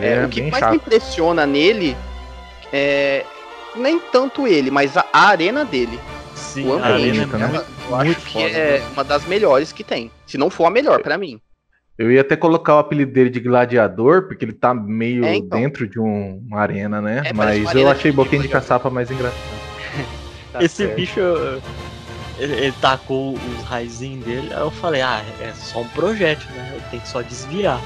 [0.04, 0.76] É, É, o que mais me chato.
[0.76, 1.98] impressiona nele
[2.72, 3.26] é
[3.76, 6.00] nem tanto ele, mas a, a arena dele.
[6.36, 7.22] Sim, o a ambiente.
[7.22, 8.48] arena é muito, eu acho que foda.
[8.50, 10.12] é uma das melhores que tem.
[10.28, 11.42] Se não for a melhor, pra mim.
[12.00, 15.60] Eu ia até colocar o apelido dele de gladiador, porque ele tá meio É, então.
[15.60, 17.24] dentro de um- uma arena, né?
[17.26, 18.62] É, Mas eu achei de boquinha de gladiador.
[18.62, 19.38] caçapa mais engraçado.
[20.54, 20.96] Tá Esse certo.
[20.96, 21.20] bicho,
[22.40, 26.72] ele, ele tacou os raizinhos dele, aí eu falei, ah, é só um projétil, né?
[26.76, 27.80] Eu tenho que só desviar.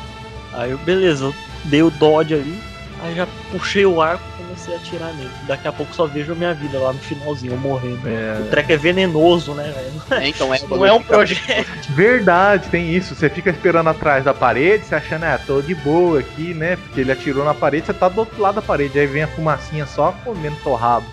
[0.53, 1.33] Aí eu, beleza, eu
[1.65, 2.57] dei o dodge ali,
[3.01, 4.23] aí já puxei o arco
[4.53, 5.31] comecei a atirar nele.
[5.47, 8.05] Daqui a pouco só vejo a minha vida lá no finalzinho, eu morrendo.
[8.05, 10.21] O É, treco é venenoso, né, velho?
[10.23, 11.65] É, então, é, Não é um projétil.
[11.89, 13.15] verdade, tem isso.
[13.15, 16.75] Você fica esperando atrás da parede, você achando, ah, tô de boa aqui, né?
[16.75, 18.99] Porque ele atirou na parede, você tá do outro lado da parede.
[18.99, 21.05] Aí vem a fumacinha só comendo torrado.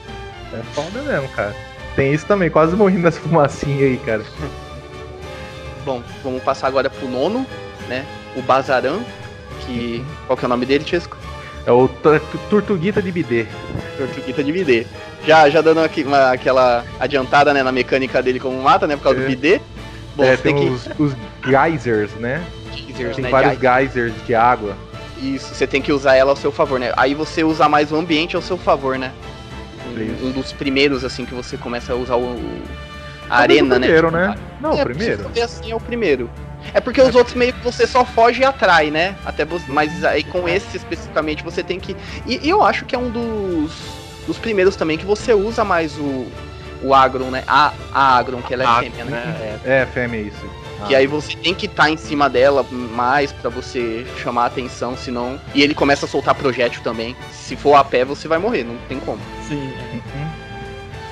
[0.53, 1.55] É foda mesmo, cara.
[1.97, 4.23] Tem isso também, quase morri nessa fumacinha aí, cara.
[5.85, 7.47] Bom, vamos passar agora pro nono,
[7.89, 8.05] né?
[8.37, 9.01] O Bazaran,
[9.61, 10.05] que.
[10.27, 11.17] Qual que é o nome dele, Tisco?
[11.67, 13.47] É o Tor- Tortuguita de Bidê.
[13.99, 14.87] Tortuguita de bidê.
[15.27, 18.97] Já, já dando aqui uma- aquela adiantada né, na mecânica dele como mata, né?
[18.97, 19.23] Por causa É.
[19.23, 19.61] do bidê.
[20.17, 20.73] Bom, É, você tem, tem que.
[20.73, 22.43] os, os geysers, né?
[22.75, 24.75] Geysers, Tem né, vários geysers de água.
[25.21, 26.93] Isso, você tem que usar ela ao seu favor, né?
[26.97, 29.13] Aí você usa mais o ambiente ao seu favor, né?
[30.23, 32.41] Um, um dos primeiros, assim, que você começa a usar o,
[33.29, 33.87] arena, né?
[33.87, 34.35] primeiro, né?
[34.61, 35.29] Não, é, o primeiro.
[35.29, 36.31] Ver assim, é o primeiro.
[36.73, 39.17] É porque os outros meio que você só foge e atrai, né?
[39.25, 41.97] Até você, mas aí com esse especificamente você tem que.
[42.27, 43.73] E, e eu acho que é um dos,
[44.27, 46.27] dos primeiros também que você usa mais o,
[46.83, 47.43] o Agron, né?
[47.47, 49.59] A, a Agron, que ela é Ah, fêmea, né?
[49.65, 50.61] É, É, fêmea isso.
[50.87, 54.97] Que aí você tem que estar em cima dela mais pra você chamar a atenção,
[54.97, 55.39] senão.
[55.55, 57.15] E ele começa a soltar projétil também.
[57.31, 59.21] Se for a pé, você vai morrer, não tem como.
[59.47, 59.61] sim.
[59.61, 59.95] é.
[59.95, 60.31] Uhum.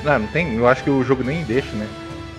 [0.04, 0.54] Não, não tem.
[0.56, 1.86] Eu acho que o jogo nem deixa, né?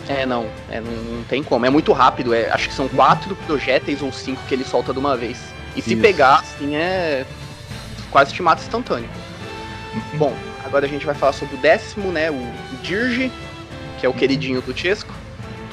[0.09, 1.65] É, não, é, não, não tem como.
[1.65, 2.33] É muito rápido.
[2.33, 5.37] É, acho que são quatro projéteis ou cinco que ele solta de uma vez.
[5.75, 6.01] E se Isso.
[6.01, 7.25] pegar, assim, é.
[8.09, 9.07] Quase te mata instantâneo.
[9.93, 10.17] Uhum.
[10.17, 12.31] Bom, agora a gente vai falar sobre o décimo, né?
[12.31, 12.43] O
[12.81, 13.31] Dirge,
[13.99, 15.13] que é o queridinho do Chesco.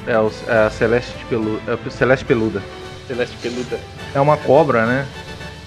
[0.05, 2.61] É, o, é a Celeste, Pelu, é o Celeste Peluda.
[3.07, 3.79] Celeste Peluda.
[4.13, 5.07] É uma cobra, né?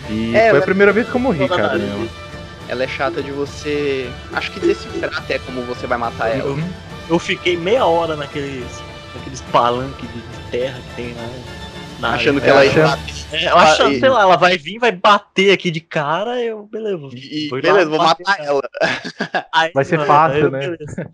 [0.08, 1.76] E É, foi a primeira vez que eu morri, cara.
[1.76, 2.10] nariz.
[2.68, 4.08] Ela é chata de você.
[4.32, 6.48] Acho que decifrar até como você vai matar ela.
[6.50, 6.62] Eu,
[7.10, 8.82] eu fiquei meia hora naqueles,
[9.14, 11.28] naqueles palanques de terra que tem lá.
[12.00, 13.14] na Achando que É, ela ia achando- bater.
[13.32, 16.62] É, eu achando, e- sei lá, ela vai vir, vai bater aqui de cara, eu,
[16.66, 17.08] beleza.
[17.14, 18.62] E, Foi beleza, lá, vou bater matar ela.
[19.52, 20.58] Aí, Vai ser mano, fácil, eu, né?
[20.60, 21.10] beleza.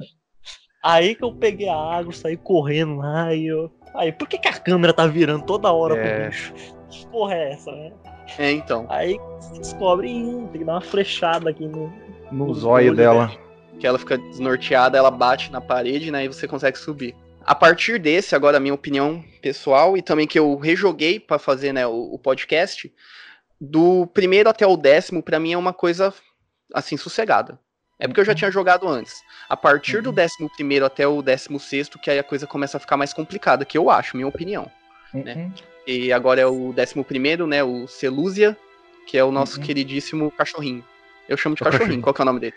[0.83, 3.69] Aí que eu peguei a água, saí correndo lá e eu.
[3.97, 6.19] Aí, por que, que a câmera tá virando toda hora É.
[6.21, 6.55] pro bicho?
[6.89, 7.91] Que porra é essa, né?
[8.39, 8.87] É, então.
[8.89, 11.93] Aí você descobre, "Ih, tem que dar uma flechada aqui no.
[12.31, 13.31] No no zóio dela.
[13.79, 16.25] Que ela fica desnorteada, ela bate na parede, né?
[16.25, 17.15] E você consegue subir.
[17.45, 21.73] A partir desse, agora a minha opinião pessoal, e também que eu rejoguei pra fazer
[21.73, 22.93] né, o, o podcast,
[23.61, 26.13] do primeiro até o décimo, pra mim é uma coisa
[26.75, 27.59] assim, sossegada.
[27.99, 29.23] É porque eu já tinha jogado antes.
[29.49, 32.81] A partir do décimo primeiro até o décimo sexto, que aí a coisa começa a
[32.81, 34.71] ficar mais complicada, que eu acho, minha opinião.
[35.15, 35.35] né?
[35.35, 35.53] Uhum.
[35.87, 37.63] E agora é o décimo primeiro, né?
[37.65, 38.55] O Celúzia,
[39.07, 39.65] que é o nosso Uhum.
[39.65, 40.85] queridíssimo cachorrinho.
[41.29, 41.79] Eu chamo de cachorrinho.
[41.81, 42.03] cachorrinho.
[42.03, 42.55] Qual que é o nome dele?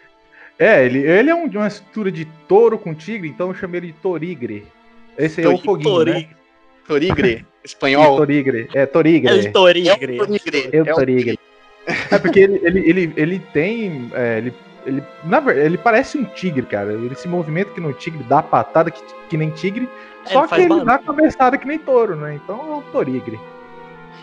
[0.60, 3.88] É, ele, ele é um, uma estrutura de touro com tigre, então eu chamei ele
[3.88, 4.66] de Torigre.
[5.18, 6.06] Esse aí é o foguinho, né?
[6.06, 6.36] Torigre.
[6.86, 8.18] Torigre, espanhol.
[8.18, 8.70] Torigre.
[8.74, 9.30] É, Torigre.
[9.46, 9.88] El Torigre.
[10.18, 10.70] É o Torigre.
[10.74, 11.40] Eu É o Torigre.
[12.12, 14.12] É porque ele, ele, ele, ele tem.
[14.14, 14.54] é, ele,
[14.86, 16.92] ele, na verdade, ele parece um tigre, cara.
[16.94, 19.88] Ele se movimenta que um tigre, dá patada que, que nem tigre.
[20.26, 20.86] É, só ele que ele barulho.
[20.86, 22.36] dá cabeçada que nem touro, né?
[22.36, 23.40] Então é o Torigre.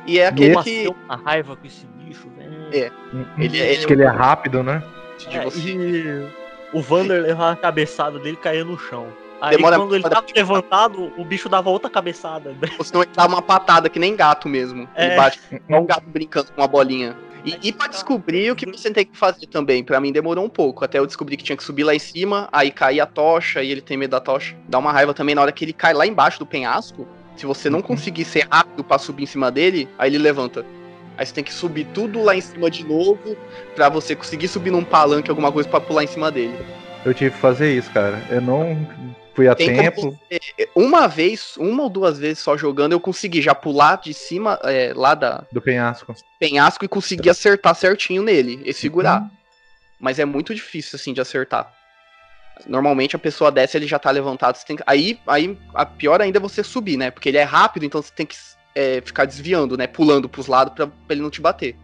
[0.07, 2.53] E é aquele Eu que passei uma raiva com esse bicho, velho.
[2.73, 2.91] É.
[3.39, 4.83] Ele- ele- Acho que ele é rápido, né?
[5.19, 5.59] De É, você.
[5.71, 6.27] e
[6.73, 9.07] o Vander levava a cabeçada dele e caía no chão.
[9.41, 12.55] Aí Demora- quando ele tava levantado, o bicho dava outra cabeçada.
[12.79, 14.89] Você não dá uma patada que nem gato mesmo.
[14.97, 15.17] Ele É.
[15.17, 17.17] bate igual um gato brincando com uma bolinha.
[17.45, 20.49] E, e pra descobrir o que você tem que fazer também, pra mim demorou um
[20.49, 20.85] pouco.
[20.85, 23.71] Até eu descobri que tinha que subir lá em cima, aí cair a tocha, e
[23.71, 24.57] ele tem medo da tocha.
[24.69, 27.07] Dá uma raiva também na hora que ele cai lá embaixo do penhasco.
[27.37, 27.85] Se você não Uhum.
[27.85, 30.65] conseguir ser rápido pra subir em cima dele, aí ele levanta.
[31.17, 33.37] Aí você tem que subir tudo lá em cima de novo,
[33.75, 36.55] pra você conseguir subir num palanque, alguma coisa pra pular em cima dele.
[37.05, 38.23] Eu tive que fazer isso, cara.
[38.29, 38.87] Eu não
[39.35, 40.19] fui a Tem tempo.
[40.31, 44.59] você- uma vez, uma ou duas vezes só jogando, eu consegui já pular de cima,
[44.65, 46.15] é, lá da Do penhasco.
[46.39, 49.23] penhasco e conseguir acertar certinho nele e segurar.
[49.23, 49.31] Uhum.
[50.01, 51.73] Mas é muito difícil, assim, de acertar.
[52.67, 54.59] Normalmente a pessoa desce, ele já tá levantado.
[54.67, 57.11] Tem aí, aí, a pior ainda é você subir, né?
[57.11, 58.35] Porque ele é rápido, então você tem que
[58.77, 59.87] é, ficar desviando, né?
[59.87, 61.75] Pulando pros lados pra, pra ele não te bater.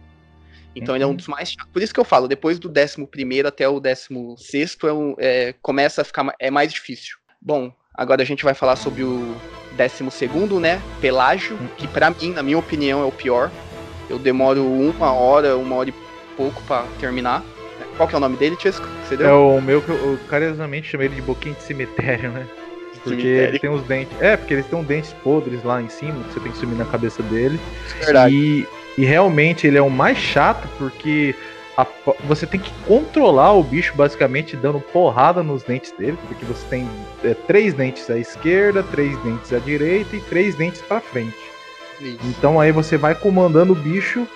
[0.75, 1.15] Então ele é um Uhum.
[1.15, 1.71] dos mais chatos.
[1.73, 6.01] Por isso que eu falo, depois do 11 até o 16 é um, é, começa
[6.01, 7.17] a ficar é mais difícil.
[7.41, 9.35] Bom, agora a gente vai falar sobre o
[9.71, 10.81] 12, né?
[11.01, 13.51] Pelágio, que pra mim, na minha opinião, é o pior.
[14.09, 15.93] Eu demoro uma hora, uma hora e
[16.37, 17.43] pouco pra terminar.
[17.97, 18.55] Qual que é o nome dele?
[18.55, 22.47] Você É o meu que eu, eu carinhosamente chamei ele de boquinha de cemitério, né?
[23.03, 24.15] Porque ele tem os dentes.
[24.21, 26.75] É, porque eles têm um dentes podres lá em cima, que você tem que subir
[26.75, 27.59] na cabeça dele.
[27.99, 28.35] Verdade.
[28.35, 31.35] E, e realmente ele é o mais chato porque
[31.77, 31.85] a
[32.25, 36.89] você tem que controlar o bicho basicamente dando porrada nos dentes dele, porque você tem
[37.23, 41.35] é, três dentes à esquerda, três dentes à direita e três dentes pra frente.
[41.99, 42.19] Isso.
[42.25, 44.27] Então aí você vai comandando o bicho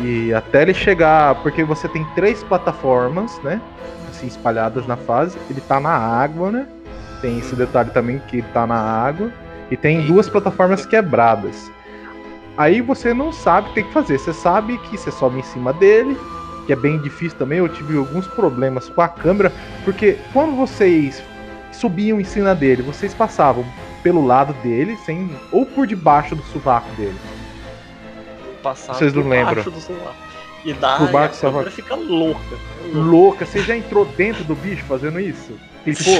[0.00, 3.60] e até ele chegar, porque você tem três plataformas, né?
[4.08, 5.36] Assim espalhadas na fase.
[5.50, 6.66] Ele tá na água, né?
[7.20, 9.30] Tem esse detalhe também que tá na água
[9.70, 11.70] e tem duas plataformas quebradas.
[12.56, 14.18] Aí você não sabe o que tem que fazer.
[14.18, 16.18] Você sabe que você sobe em cima dele,
[16.66, 17.58] que é bem difícil também.
[17.58, 19.52] Eu tive alguns problemas com a câmera,
[19.84, 21.22] porque quando vocês
[21.72, 23.64] subiam em cima dele, vocês passavam
[24.02, 27.16] pelo lado dele, sem ou por debaixo do sovaco dele.
[28.62, 29.62] Passar Vocês não por lembram?
[29.62, 30.14] do celular.
[30.64, 32.40] E dá, Por baixo a câmera fica louca.
[32.90, 32.98] louca.
[32.98, 35.52] Louca, você já entrou dentro do bicho fazendo isso?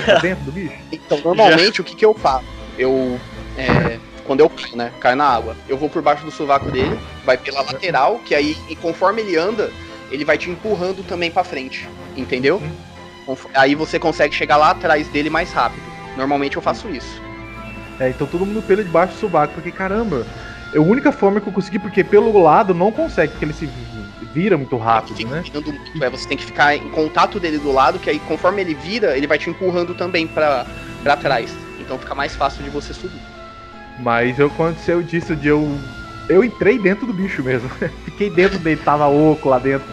[0.04, 0.74] Pra dentro do bicho?
[0.92, 2.44] Então, normalmente, o que que eu faço?
[2.78, 3.18] Eu,
[3.56, 6.98] é, quando eu caio, né, caio na água, eu vou por baixo do sovaco dele,
[7.24, 9.70] vai pela lateral, que aí, e conforme ele anda,
[10.10, 12.62] ele vai te empurrando também pra frente, entendeu?
[13.54, 15.82] Aí você consegue chegar lá atrás dele mais rápido.
[16.16, 17.20] Normalmente eu faço isso.
[18.00, 20.26] É, então todo mundo pelo debaixo do sovaco, porque caramba,
[20.72, 23.68] é a única forma que eu consegui, porque pelo lado não consegue, porque ele se
[24.38, 25.42] vira muito rápido, né?
[25.42, 28.62] virando muito, é, você tem que ficar em contato dele do lado, que aí conforme
[28.62, 30.64] ele vira, ele vai te empurrando também pra,
[31.02, 31.52] pra trás.
[31.80, 33.20] Então fica mais fácil de você subir.
[33.98, 35.68] Mas eu aconteceu disso de eu.
[36.28, 37.68] Eu entrei dentro do bicho mesmo.
[38.04, 39.88] Fiquei dentro dele, tava oco lá dentro.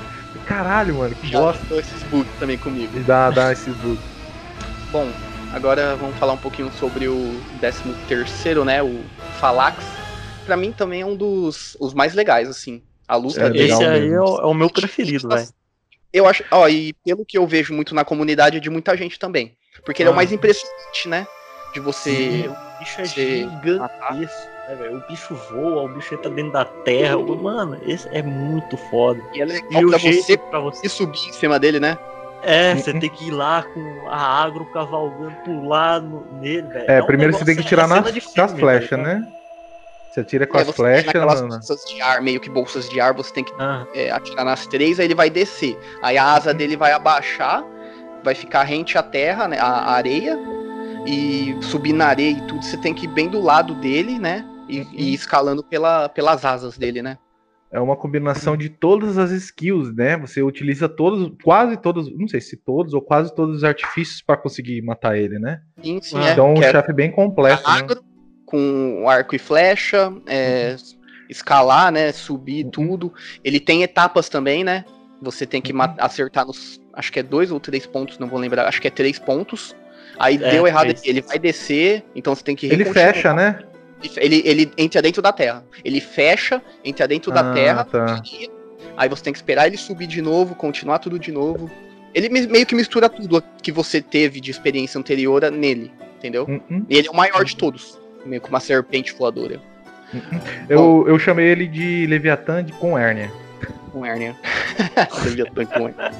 [0.45, 1.75] Caralho, mano, que Já bosta.
[1.75, 2.99] esses bugs também comigo.
[2.99, 4.03] Dá, dá esses bugs.
[4.91, 5.09] Bom,
[5.53, 9.01] agora vamos falar um pouquinho sobre o 13 terceiro, né, o
[9.39, 9.83] Falax.
[10.45, 12.83] Pra mim também é um dos os mais legais, assim.
[13.07, 13.71] A luta É, dele.
[13.71, 15.47] Esse aí é o, é o meu preferido, velho.
[16.11, 19.19] Eu acho, ó, e pelo que eu vejo muito na comunidade é de muita gente
[19.19, 19.55] também.
[19.85, 20.15] Porque ele é o Ah.
[20.15, 21.27] mais impressionante, né?
[21.73, 22.49] De você.
[22.49, 24.97] O bicho é Você gigantesco, né, velho?
[24.97, 27.17] O bicho voa, o bicho entra dentro da terra.
[27.17, 29.21] o- Mano, esse é muito foda.
[29.33, 30.87] E é E legal o pra jeito você pra você.
[30.89, 31.97] subir em cima dele, né?
[32.43, 32.99] É, você Uhum.
[32.99, 36.85] tem que ir lá com a agro cavalgando, pular no, nele, velho.
[36.91, 38.21] É, um primeiro você tem que é tirar nas, filme,
[38.59, 39.03] flechas, velho.
[39.03, 39.27] né?
[40.15, 41.09] Você atira com É, as flechas.
[41.09, 41.57] aquelas não, não.
[41.57, 44.65] bolsas de ar, meio que bolsas de ar, você tem que Ah, é, atirar nas
[44.65, 45.77] três, aí ele vai descer.
[46.01, 47.65] Aí a asa dele vai abaixar,
[48.23, 49.57] vai ficar rente à terra, né?
[49.59, 50.39] A, areia.
[51.05, 54.43] E subir na areia e tudo, você tem que ir bem do lado dele, né?
[54.69, 57.17] E, e ir escalando pela, pelas asas dele, né?
[57.69, 60.15] É uma combinação de todas as skills, né?
[60.17, 64.37] Você utiliza todos, quase todos, não sei se todos ou quase todos os artifícios pra
[64.37, 65.59] conseguir matar ele, né?
[65.83, 66.31] Sim, sim, Ah, é.
[66.31, 67.85] Então um é chefe bem completo, né?
[68.45, 70.75] Com arco e flecha, é,
[71.29, 72.11] escalar, né?
[72.11, 72.71] Subir Uhum.
[72.71, 73.13] tudo.
[73.43, 74.85] Ele tem etapas também, né?
[75.21, 75.79] Você tem que Uhum.
[75.97, 76.79] acertar nos.
[76.93, 78.67] Acho que é dois ou três pontos, não vou lembrar.
[78.67, 79.75] Acho que é três pontos.
[80.17, 81.09] Aí É, deu errado aqui.
[81.09, 83.59] Ele vai descer, então você tem que Ele fecha, né?
[84.17, 85.65] Ele, ele entra dentro da terra.
[85.83, 87.83] Ele fecha, entra dentro da Ah, terra.
[87.85, 88.21] tá.
[88.95, 91.69] Aí você tem que esperar ele subir de novo, continuar tudo de novo.
[92.13, 96.45] Ele me- meio que mistura tudo que você teve de experiência anterior nele, entendeu?
[96.47, 96.85] Hum, hum.
[96.89, 97.99] E ele é o maior de todos.
[98.25, 99.59] Meio com uma serpente voadora.
[100.69, 103.31] Eu, eu chamei ele de Leviatã de com hérnia.
[103.91, 104.35] Com hérnia.
[105.25, 106.11] Leviatã com hérnia.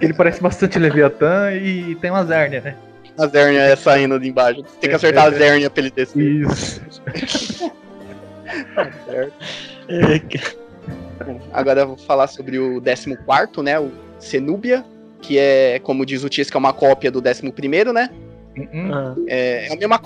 [0.00, 2.76] Ele parece bastante Leviatã e tem umas hérnias, né?
[3.18, 4.62] As hérnias é saindo de embaixo.
[4.80, 6.20] Tem que acertar as hérnias pra ele descer.
[6.20, 6.80] Isso.
[9.88, 10.40] é, que-
[11.24, 13.78] Bom, Agora eu vou falar sobre o 14, né?
[13.78, 14.84] O Cenúbia.
[15.22, 18.10] Que é, como diz o Tis, que é uma cópia do 11, né?
[18.56, 18.92] Hum.
[18.92, 19.14] ah.
[19.26, 19.98] É, é a mesma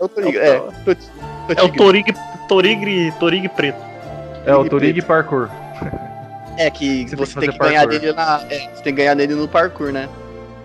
[0.00, 0.04] É o.
[0.04, 0.38] É o Toriga.
[0.40, 0.56] É,
[1.56, 1.72] É o.
[1.72, 2.14] Torig,
[2.48, 3.78] Torig, Torig preto.
[4.46, 5.48] É o Torig Parkour.
[6.56, 8.42] É que Você você, tem que que ganhar dele na.
[8.50, 10.08] é, você tem que ganhar nele no parkour, né?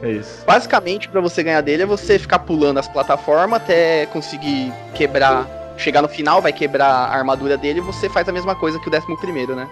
[0.02, 0.43] É isso.
[0.45, 5.48] Basicamente, pra você ganhar dele é você ficar pulando as plataformas até conseguir quebrar.
[5.78, 8.88] Chegar no final, vai quebrar a armadura dele e você faz a mesma coisa que
[8.88, 9.67] o 11, né?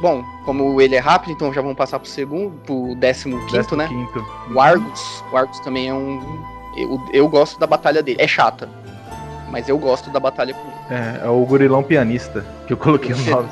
[0.00, 3.88] Bom, como ele é rápido, então já vamos passar pro segundo, pro 15, né?
[3.88, 4.24] quinto.
[4.54, 5.24] O Argus.
[5.32, 6.40] O Argus também é um.
[6.76, 8.22] Eu, eu gosto da batalha dele.
[8.22, 8.68] É chata.
[9.50, 11.00] Mas eu gosto da batalha com ele.
[11.00, 13.48] É, é o gorilão pianista, que eu coloquei o nome.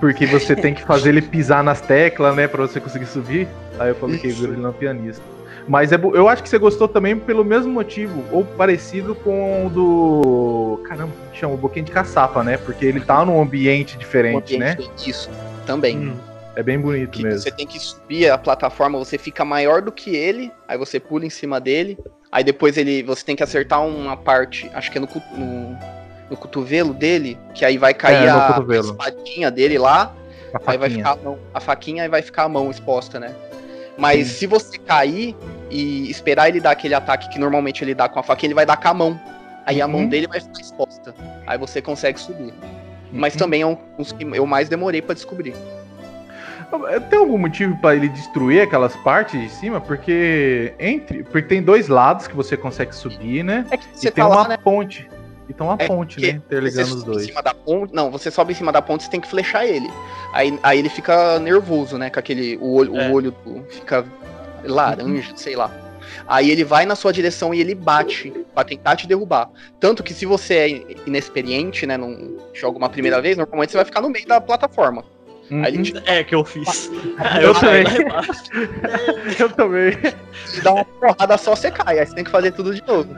[0.00, 3.46] Porque você tem que fazer ele pisar nas teclas, né, pra você conseguir subir.
[3.78, 4.40] Aí eu coloquei Isso.
[4.46, 5.22] gorilão pianista.
[5.68, 9.70] Mas é, eu acho que você gostou também pelo mesmo motivo, ou parecido com o
[9.70, 10.82] do.
[10.88, 11.54] Caramba, chama?
[11.54, 12.56] O Boquinha de Caçapa, né?
[12.56, 14.72] Porque ele tá num ambiente diferente, né?
[14.72, 15.30] ambiente Isso,
[15.64, 15.98] também.
[15.98, 16.16] Hum.
[16.54, 17.40] É bem bonito mesmo.
[17.40, 21.24] você tem que subir a plataforma, você fica maior do que ele, aí você pula
[21.24, 21.96] em cima dele,
[22.32, 25.78] aí depois ele, você tem que acertar uma parte, acho que é no, no,
[26.30, 30.14] no cotovelo dele, que aí vai cair É, a, espadinha dele lá,
[30.54, 33.34] A aí vai ficar a, mão, a faquinha e vai ficar a mão exposta, né?
[33.98, 34.34] Mas Sim.
[34.34, 35.36] se você cair
[35.70, 38.64] e esperar ele dar aquele ataque que normalmente ele dá com a faquinha, ele vai
[38.64, 39.20] dar com a mão.
[39.66, 40.08] Aí a mão Uhum.
[40.08, 41.14] dele vai ficar exposta.
[41.46, 42.52] Aí você consegue subir.
[43.12, 43.38] Mas Uhum.
[43.38, 45.54] também é um, que eu mais demorei pra descobrir.
[47.10, 49.80] Tem algum motivo pra ele destruir aquelas partes de cima?
[49.80, 53.66] Porque entre, porque tem dois lados que você consegue subir, né?
[53.70, 54.56] É que e tem tá uma lá, né?
[54.56, 55.08] ponte.
[55.48, 56.28] E tem uma É ponte, né?
[56.28, 57.24] Interligando os dois.
[57.24, 59.66] Em cima da ponte, não, você sobe em cima da ponte, você tem que flechar
[59.66, 59.90] ele.
[60.32, 62.08] Aí, aí ele fica nervoso, né?
[62.08, 62.56] Com aquele.
[62.58, 63.08] O olho, É.
[63.08, 63.34] o olho
[63.68, 64.04] fica
[64.64, 65.70] laranja, sei lá.
[66.26, 69.50] Aí ele vai na sua direção e ele bate pra tentar te derrubar.
[69.80, 70.68] Tanto que se você é
[71.06, 71.96] inexperiente, né?
[71.96, 75.04] Não joga uma primeira vez, normalmente você vai ficar no meio da plataforma.
[75.52, 75.64] Uhum.
[75.64, 76.90] Aí ele te É que eu fiz.
[77.42, 78.06] Eu caí também.
[79.38, 79.92] Eu também.
[80.62, 81.98] dá uma porrada só, você cai.
[81.98, 83.12] Aí você tem que fazer tudo de novo.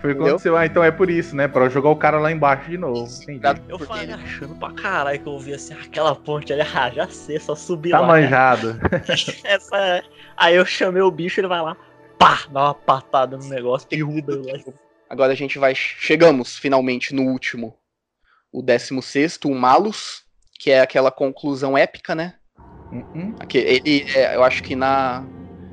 [0.00, 0.26] Foi o que Entendeu?
[0.28, 0.56] aconteceu.
[0.56, 1.46] Ah, então é por isso, né?
[1.46, 3.06] Pra jogar o cara lá embaixo de novo.
[3.28, 3.62] Entendi.
[3.68, 7.06] Eu falei ele- achando pra caralho que eu vi assim, aquela ponte ali, ah, já
[7.08, 8.06] sei, só subir Tá lá.
[8.06, 8.80] manjado.
[9.44, 10.02] Essa é.
[10.36, 11.76] Aí eu chamei o bicho, ele vai lá,
[12.18, 14.72] pá, dá uma patada no negócio, derruba ele lá.
[15.10, 15.74] Agora a gente vai.
[15.74, 17.76] Chegamos finalmente no último.
[18.50, 20.22] O 16, o Malus,
[20.60, 22.34] que é aquela conclusão épica, né?
[22.92, 23.34] Uhum.
[23.40, 25.24] Aqui, ele, é, eu acho que na,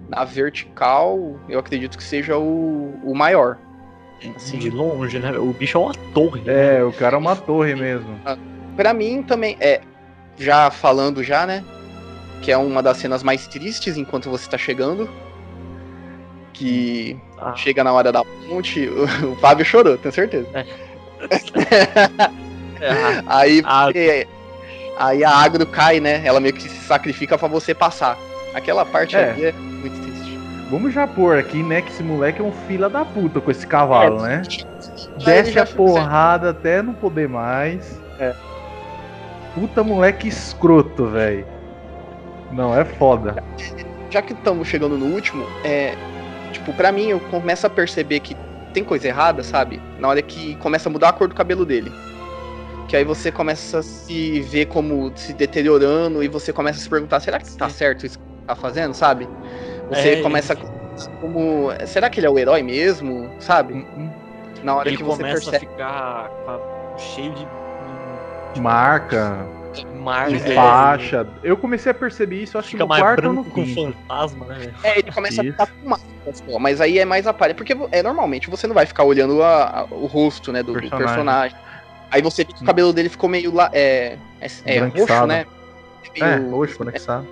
[0.07, 3.57] na vertical, eu acredito que seja o, o maior.
[4.33, 5.38] Assim, de longe, né?
[5.38, 6.41] O bicho é uma torre.
[6.49, 8.17] É, o cara é uma torre mesmo.
[8.77, 9.81] Pra mim também é
[10.38, 11.65] já falando já, né?
[12.41, 15.09] Que é uma das cenas mais tristes enquanto você tá chegando.
[16.53, 17.53] Que Ah.
[17.55, 20.47] chega na hora da ponte, o, o Fábio chorou, tenho certeza.
[20.53, 20.65] É,
[23.27, 23.88] Aí Ah.
[23.91, 24.27] você-
[24.99, 26.21] aí a agro cai, né?
[26.25, 28.17] Ela meio que se sacrifica pra você passar.
[28.53, 29.31] Aquela parte É.
[29.31, 30.39] ali é muito triste.
[30.69, 33.65] Vamos já pôr aqui, né, que esse moleque é um fila da puta com esse
[33.65, 34.41] cavalo, né?
[34.45, 38.01] Aí Desce a porrada até não poder mais.
[38.19, 38.33] É.
[39.55, 41.45] Puta moleque escroto, velho.
[42.51, 43.43] Não, é foda.
[44.09, 45.95] já que estamos chegando no último, é.
[46.51, 48.35] Tipo, pra mim, eu começo a perceber que
[48.73, 49.81] tem coisa errada, sabe?
[49.99, 51.91] Na hora que começa a mudar a cor do cabelo dele.
[52.88, 56.89] Que aí você começa a se ver como se deteriorando e você começa a se
[56.89, 59.27] perguntar: será que tá certo isso que tá fazendo, sabe?
[59.89, 60.55] Você É, começa a.
[61.21, 61.69] Como.
[61.85, 63.73] Será que ele é o herói mesmo, sabe?
[63.73, 64.09] Hum,
[64.63, 65.71] Na hora ele que você começa a percebe.
[65.71, 67.47] ficar a- cheio de
[68.61, 69.45] Marca,
[69.93, 70.31] marca.
[70.31, 70.55] de É.
[70.55, 71.27] faixa.
[71.43, 74.73] Eu comecei a perceber isso, acho que no mais quarto ou no com fantasma, né?
[74.83, 75.55] É, ele começa Isso.
[75.61, 75.67] a ficar
[76.23, 77.57] com só, mas aí é mais aparente.
[77.57, 80.89] Porque é normalmente você não vai ficar olhando a- a- o rosto, né, do do
[80.89, 81.55] Personagem.
[82.11, 83.69] Aí você vê que o cabelo dele ficou meio lá.
[83.73, 84.17] É,
[84.65, 85.45] é, é roxo, né?
[86.15, 87.27] É, Meio roxo, conectado.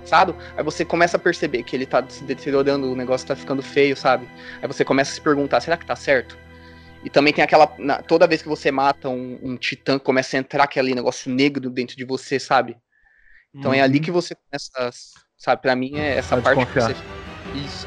[0.00, 0.36] cansado.
[0.56, 3.96] Aí você começa a perceber que ele tá se deteriorando, o negócio tá ficando feio,
[3.96, 4.26] sabe?
[4.62, 6.36] Aí você começa a se perguntar, será que tá certo?
[7.04, 7.70] E também tem aquela.
[7.78, 11.68] na- toda vez que você mata um, um titã, começa a entrar aquele negócio negro
[11.70, 12.76] dentro de você, sabe?
[13.54, 14.90] Então é ali que você começa.
[15.38, 16.96] Sabe, pra mim é essa A parte que desconfiar.
[16.96, 17.58] você.
[17.66, 17.86] Isso.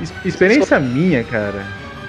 [0.00, 1.62] Ex- Experiência minha, cara,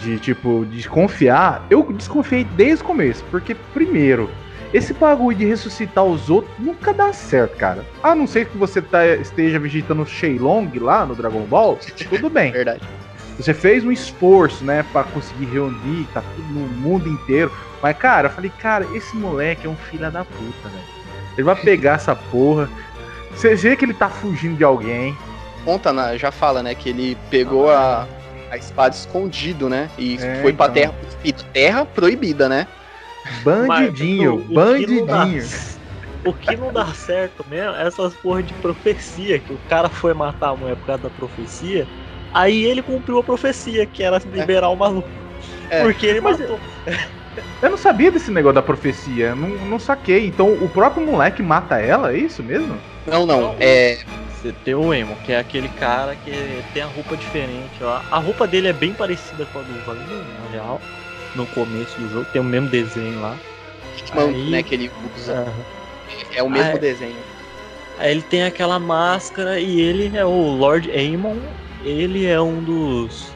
[0.03, 4.29] de tipo, desconfiar, eu desconfiei desde o começo, porque primeiro,
[4.73, 7.85] esse bagulho de ressuscitar os outros nunca dá certo, cara.
[8.01, 11.77] A não ser que você tá- esteja visitando o Shenlong lá no Dragon Ball,
[12.09, 12.51] tudo bem.
[12.53, 12.81] Verdade.
[13.37, 17.51] Você fez um esforço, né, pra conseguir reunir, tá tudo no mundo inteiro.
[17.81, 20.83] Mas, cara, eu falei, cara, esse moleque é um filho da puta, velho.
[21.35, 22.69] Ele vai pegar essa porra.
[23.35, 25.17] Você vê que ele tá fugindo de alguém.
[25.65, 28.07] Conta, na- já fala, né, que ele pegou a,
[28.53, 29.89] a espada escondido, né?
[29.97, 30.73] E É, foi pra então.
[30.75, 31.43] terra proibida.
[31.51, 32.67] Terra proibida, né?
[33.43, 35.43] Bandidinho, Mas o- o que não dá- bandidinho.
[36.25, 40.13] O que não dá certo mesmo é essas porra de profecia, que o cara foi
[40.13, 41.85] matar a mulher por causa da profecia,
[42.33, 45.09] aí ele cumpriu a profecia, que era liberar o maluco.
[45.69, 45.81] É.
[45.81, 46.57] Porque ele Mas- matou.
[47.61, 50.25] Eu não sabia desse negócio da profecia, eu não, não saquei.
[50.27, 52.77] Então o próprio moleque mata ela, é isso mesmo?
[53.05, 53.41] Não, não.
[53.41, 53.55] Não.
[53.59, 53.97] É.
[54.43, 58.03] Você tem o Emo, que é aquele cara que tem a roupa diferente lá.
[58.11, 60.81] A roupa dele é bem parecida com a do Vander, na real.
[61.33, 63.39] No começo do jogo, tem o mesmo desenho lá.
[64.13, 65.33] manto, Aí- né, que ele usa.
[65.33, 65.65] Aham.
[66.35, 66.77] É o mesmo é.
[66.77, 67.19] desenho.
[67.97, 71.37] Aí ele tem aquela máscara e ele é o Lord Aemon.
[71.81, 73.31] Ele é um dos.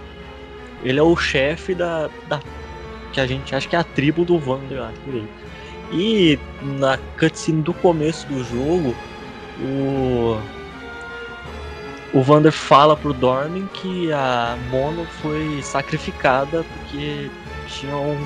[0.83, 2.41] Ele é o chefe da, da.
[3.13, 5.27] Que a gente acha que é a tribo do lá, aí.
[5.89, 8.93] E na cutscene do começo do jogo,
[9.61, 10.56] o.
[12.17, 17.29] O Vander fala pro Dormin que a Mono foi sacrificada porque
[17.67, 18.17] tinha um.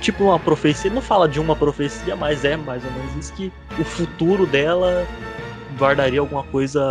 [0.00, 3.32] Tipo uma profecia, ele não fala de uma profecia, mas é mais ou menos isso
[3.34, 5.06] que o futuro dela
[5.78, 6.82] guardaria alguma coisa.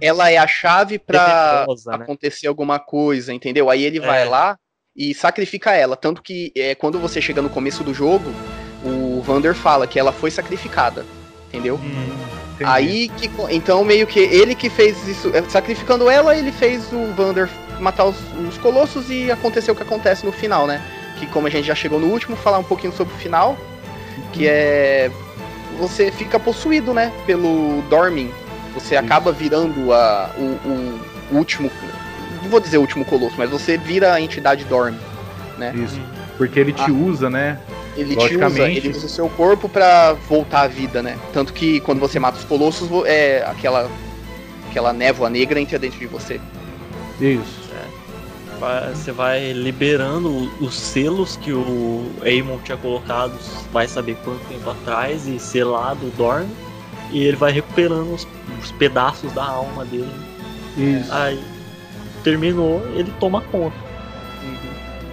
[0.00, 2.04] Ela é a chave pra Tenebrosa, né?
[2.04, 3.68] acontecer alguma coisa, entendeu?
[3.68, 4.24] Aí ele vai É.
[4.26, 4.56] lá
[4.94, 5.96] e sacrifica ela.
[5.96, 8.30] Tanto que é, quando você chega no começo do jogo,
[8.84, 11.04] o Vander fala que ela foi sacrificada,
[11.48, 11.80] entendeu?
[12.60, 12.70] Entendi.
[12.70, 13.30] Aí que.
[13.50, 15.30] Então, meio que ele que fez isso.
[15.34, 17.48] é, Sacrificando ela, ele fez o Vander
[17.78, 18.16] matar os,
[18.48, 20.82] os colossos e aconteceu o que acontece no final, né?
[21.18, 23.56] Que como a gente já chegou no último, falar um pouquinho sobre o final.
[24.32, 25.10] Que é.
[25.78, 27.10] Você fica possuído, né?
[27.26, 28.30] Pelo Dormin.
[28.74, 29.04] Você Isso.
[29.04, 30.42] acaba virando a, o,
[31.32, 31.70] o último.
[32.42, 34.98] Não vou dizer o último colosso, mas você vira a entidade Dormin.
[35.74, 36.00] Isso.
[36.36, 36.92] Porque ele te Ah.
[36.92, 37.58] usa, né?
[37.96, 38.78] Ele te usa, Logicamente.
[38.78, 41.18] ele usa o seu corpo pra voltar à vida, né?
[41.32, 43.90] Tanto que quando você mata os colossos, é aquela
[44.70, 46.40] aquela névoa negra entra dentro de você.
[47.20, 47.60] Isso.
[48.60, 53.32] Vai- Você vai liberando os selos que o Aemon tinha colocado,
[53.72, 56.46] vai saber quanto tempo atrás, e selado o Dorn.
[57.10, 58.28] E ele vai recuperando os,
[58.62, 60.12] os pedaços da alma dele.
[60.76, 61.12] Isso.
[61.12, 61.40] Aí
[62.22, 63.76] terminou, ele toma conta.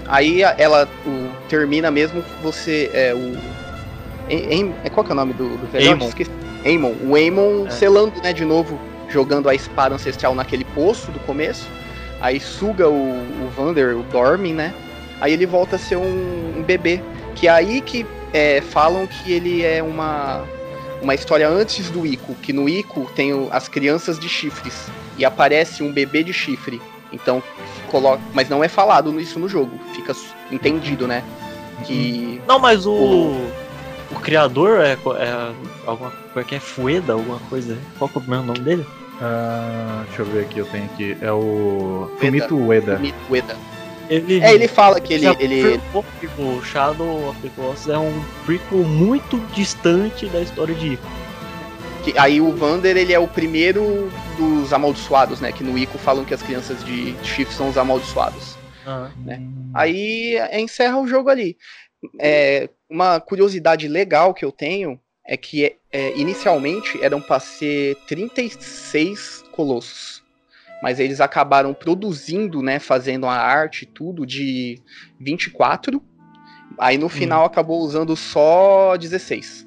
[0.08, 3.38] Aí ela o, termina mesmo você é o
[4.30, 5.70] Em- Em- é qual que é o nome do, do.
[6.08, 6.32] Esqueci.
[6.66, 6.94] Aemon.
[7.04, 7.70] O Aemon É.
[7.70, 8.78] selando, né, de novo,
[9.08, 11.66] jogando a espada ancestral naquele poço do começo.
[12.20, 14.74] Aí suga o, o Vander, o Dormin, né?
[15.22, 17.00] Aí ele volta a ser um, um bebê.
[17.36, 20.44] Que é aí que é, falam que ele é uma,
[21.02, 22.36] uma história antes do Ico.
[22.36, 24.88] Que no Ico tem as crianças de chifres.
[25.18, 26.82] E aparece um bebê de chifre.
[27.12, 27.42] Então,
[27.90, 30.14] coloca, mas não é falado isso no jogo, fica
[30.52, 31.24] entendido, né?
[31.86, 33.36] Que Não, mas o.
[34.10, 35.52] O criador é, é
[35.86, 37.78] alguma coisa que é Fueda, alguma coisa.
[38.00, 38.86] Qual que é o primeiro nome dele?
[39.22, 41.18] Ah, deixa eu ver aqui, eu tenho aqui.
[41.22, 42.10] É o.
[42.20, 42.96] Fumito Ueda.
[42.96, 43.58] Fumito Ueda.
[44.10, 44.40] Ele.
[44.42, 45.82] É, ele fala que ele, ele
[46.38, 51.08] O Shadow of the Colossus é um prequel muito distante da história de Ico.
[52.06, 55.52] que- aí o Vander ele é o primeiro dos amaldiçoados, né?
[55.52, 58.56] Que no Ico falam que as crianças de Shift são os amaldiçoados.
[59.26, 59.42] né?
[59.74, 61.58] Aí é, encerra o jogo ali.
[62.20, 69.44] É, uma curiosidade legal que eu tenho é que é, inicialmente eram para ser 36
[69.52, 70.24] colossos.
[70.82, 74.80] Mas eles acabaram produzindo, né, fazendo a arte e tudo de
[75.20, 76.02] 24.
[76.80, 79.67] Aí no final acabou usando só 16.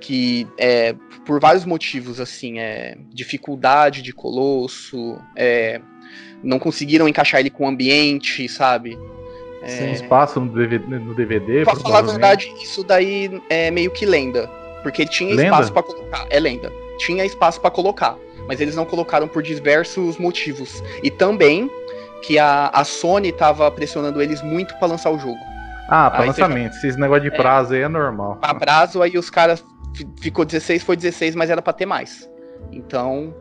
[0.00, 5.80] Que é por vários motivos, assim, é dificuldade de colosso, é,
[6.42, 8.98] não conseguiram encaixar ele com o ambiente, sabe?
[9.62, 13.90] É, Sem espaço no DVD, no DVD Pra falar a verdade, isso daí é meio
[13.90, 14.46] que lenda.
[14.82, 15.44] Porque tinha Lenda?
[15.44, 16.26] espaço pra colocar.
[16.28, 16.70] É lenda.
[16.98, 18.16] Tinha espaço pra colocar.
[18.46, 20.82] Mas eles não colocaram por diversos motivos.
[21.02, 21.70] E também
[22.20, 25.38] que a, a Sony tava pressionando eles muito pra lançar o jogo.
[25.88, 26.74] Ah, pra Aí lançamento.
[26.76, 27.38] Esse negócio de É.
[27.38, 28.36] prazo aí é normal.
[28.36, 29.64] Pra prazo, aí os caras
[30.20, 32.30] ficou 16, foi 16, mas era pra ter mais.
[32.72, 33.34] Então,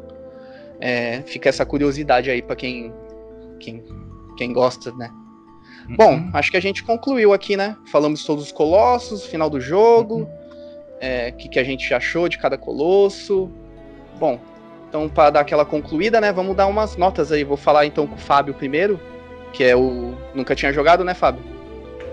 [0.79, 2.93] é, fica essa curiosidade aí pra quem,
[3.59, 3.83] quem,
[4.37, 5.09] quem gosta, né?
[5.89, 5.95] Uhum.
[5.95, 7.77] Bom, acho que a gente concluiu aqui, né?
[7.85, 10.29] Falamos de todos os colossos, final do jogo,
[10.99, 13.49] é, o que, que a gente achou de cada colosso.
[14.19, 14.39] Bom,
[14.87, 16.31] então para dar aquela concluída, né?
[16.31, 17.43] Vamos dar umas notas aí.
[17.43, 18.99] Vou falar então com o Fábio primeiro,
[19.51, 20.15] que é o.
[20.33, 21.52] Nunca tinha jogado, né, Fábio?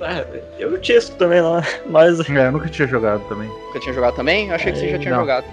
[0.00, 2.20] É, eu tinha isso também lá, mas.
[2.28, 3.48] É, eu nunca tinha jogado também.
[3.48, 4.48] Nunca tinha jogado também?
[4.48, 5.20] Eu achei que você já É, tinha não.
[5.20, 5.46] jogado.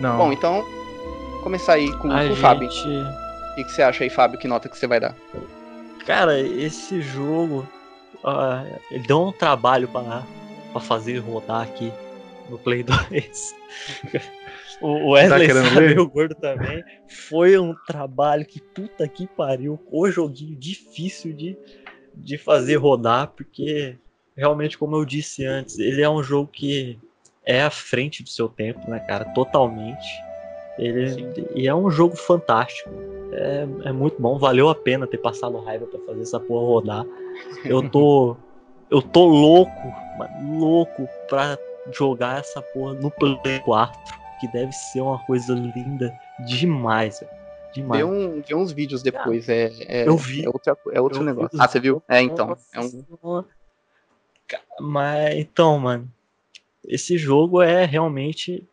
[0.00, 0.16] Não.
[0.18, 0.64] Bom, então.
[1.42, 2.68] Começar aí com, A com o Fábio.
[2.68, 4.38] O que, que você acha aí, Fábio?
[4.38, 5.14] Que nota que você vai dar?
[6.06, 7.66] Cara, esse jogo.
[8.24, 10.22] ah, ele deu um trabalho pra,
[10.72, 11.92] pra fazer rodar aqui
[12.48, 13.54] no Play 2.
[14.80, 16.82] o o Wesley Tá sabe, o gordo também.
[17.28, 19.78] Foi um trabalho que puta que pariu.
[19.90, 21.56] O joguinho difícil de,
[22.14, 23.96] de fazer rodar, porque
[24.36, 26.98] realmente, como eu disse antes, ele é um jogo que
[27.44, 29.24] é à frente do seu tempo, né, cara?
[29.26, 30.08] Totalmente.
[30.78, 32.90] Ele, e é um jogo fantástico.
[33.32, 37.06] É, é muito bom, valeu a pena ter passado raiva pra fazer essa porra rodar.
[37.64, 38.36] Eu tô.
[38.90, 41.58] eu tô louco, mano, louco pra
[41.92, 44.22] jogar essa porra no Play 4.
[44.40, 47.41] Que deve ser uma coisa linda demais, velho.
[47.72, 48.00] Demais.
[48.00, 49.48] Vê, um, vê uns vídeos depois.
[49.48, 50.44] é, é, eu vi.
[50.44, 51.50] É, outra, é outro Eu vi negócio.
[51.54, 52.02] os- Ah, você viu?
[52.08, 52.48] É, então.
[52.48, 53.44] Nossa É um,
[54.80, 56.08] Mas então, mano,
[56.86, 58.66] esse jogo é realmente.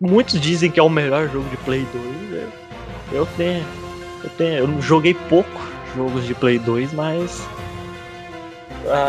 [0.00, 2.32] Muitos dizem que é o melhor jogo de Play 2.
[2.32, 3.64] Eu, eu tenho.
[4.22, 4.58] Eu tenho.
[4.58, 5.50] Eu joguei pouco
[5.96, 7.40] jogos de Play 2, mas.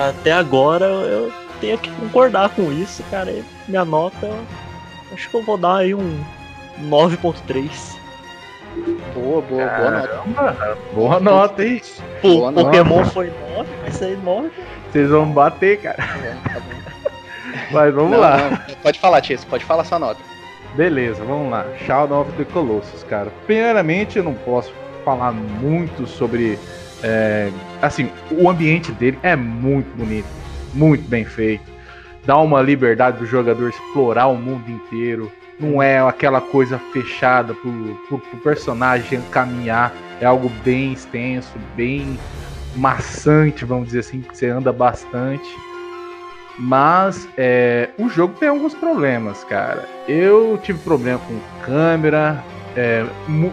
[0.09, 3.31] Até agora eu tenho que concordar com isso, cara.
[3.31, 4.25] E Minha nota.
[4.25, 4.45] eu
[5.13, 6.23] Acho que eu vou dar aí um
[6.89, 7.98] 9.3.
[9.13, 10.07] boa, boa, boa nota.
[10.35, 11.81] Caramba, boa nota, hein?
[12.21, 12.65] Pô, Boa nota.
[12.65, 14.49] Pokémon foi 9, vai sair 9.
[14.91, 15.97] Vocês vão bater, cara.
[15.97, 16.79] Tá bom.
[17.71, 18.37] Mas vamos Não, lá.
[18.49, 20.19] não, pode falar, Tia, pode falar sua nota.
[20.75, 21.65] Beleza, vamos lá.
[21.85, 23.31] Shadow of the Colossus, cara.
[23.45, 24.71] Primeiramente, eu não posso
[25.03, 26.57] falar muito sobre.
[27.03, 27.49] é,
[27.81, 30.27] assim, o ambiente dele é muito bonito,
[30.73, 31.63] muito bem feito.
[32.25, 35.31] Dá uma liberdade do jogador explorar o mundo inteiro.
[35.59, 39.93] Não é aquela coisa fechada pro, pro personagem caminhar.
[40.21, 42.17] É algo bem extenso, bem
[42.75, 45.49] maçante, vamos dizer assim, que você anda bastante.
[46.57, 49.87] Mas é, o jogo tem alguns problemas, cara.
[50.07, 52.43] Eu tive problema com câmera,
[52.75, 53.05] é,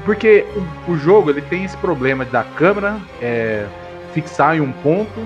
[0.05, 0.45] porque
[0.89, 3.67] o, o jogo ele tem esse problema da câmera é,
[4.13, 5.21] fixar em um ponto,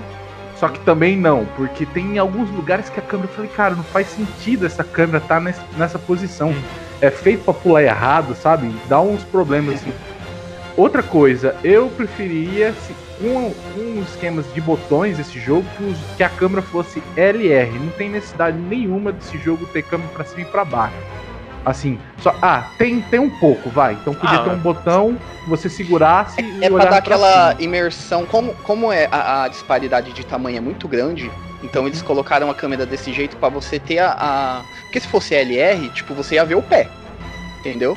[0.61, 3.83] só que também não, porque tem alguns lugares que a câmera, eu falei, cara, não
[3.83, 6.53] faz sentido essa câmera estar nessa, nessa posição.
[7.01, 8.71] É feito pra pular errado, sabe?
[8.87, 9.91] Dá uns problemas assim.
[10.77, 15.65] Outra coisa, eu preferia se, com, com esquemas de botões esse jogo
[16.15, 17.79] que, a câmera fosse LR.
[17.79, 20.95] Não tem necessidade nenhuma desse jogo ter câmera pra cima e pra baixo.
[21.65, 22.35] Assim, só.
[22.41, 23.93] Ah, tem, tem um pouco, vai.
[23.93, 27.61] Então podia Ah, ter um botão que você segurasse e É pra dar aquela cima.
[27.61, 28.25] imersão.
[28.25, 31.31] Como, como é a, a disparidade de tamanho é muito grande,
[31.63, 35.35] então eles colocaram a câmera desse jeito pra você ter a, a- Porque se fosse
[35.35, 36.87] LR, tipo, você ia ver o pé.
[37.59, 37.95] Entendeu?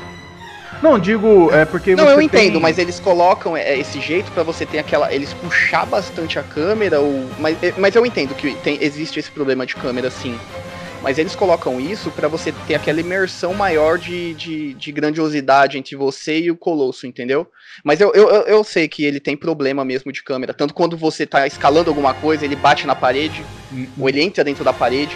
[0.82, 4.30] Não, digo, é porque Não, você eu entendo, tem- mas eles colocam é, esse jeito
[4.32, 5.10] pra você ter aquela.
[5.10, 7.26] Eles puxar bastante a câmera, ou.
[7.38, 10.38] Mas, é, mas eu entendo que tem, existe esse problema de câmera, sim.
[11.04, 15.94] Mas eles colocam isso para você ter aquela imersão maior de, de, de, grandiosidade entre
[15.94, 17.46] você e o Colosso, entendeu?
[17.84, 20.54] Mas eu, eu, eu sei que ele tem problema mesmo de câmera.
[20.54, 23.86] Tanto quando você tá escalando alguma coisa, ele bate na parede, hum.
[23.98, 25.14] ou ele entra dentro da parede,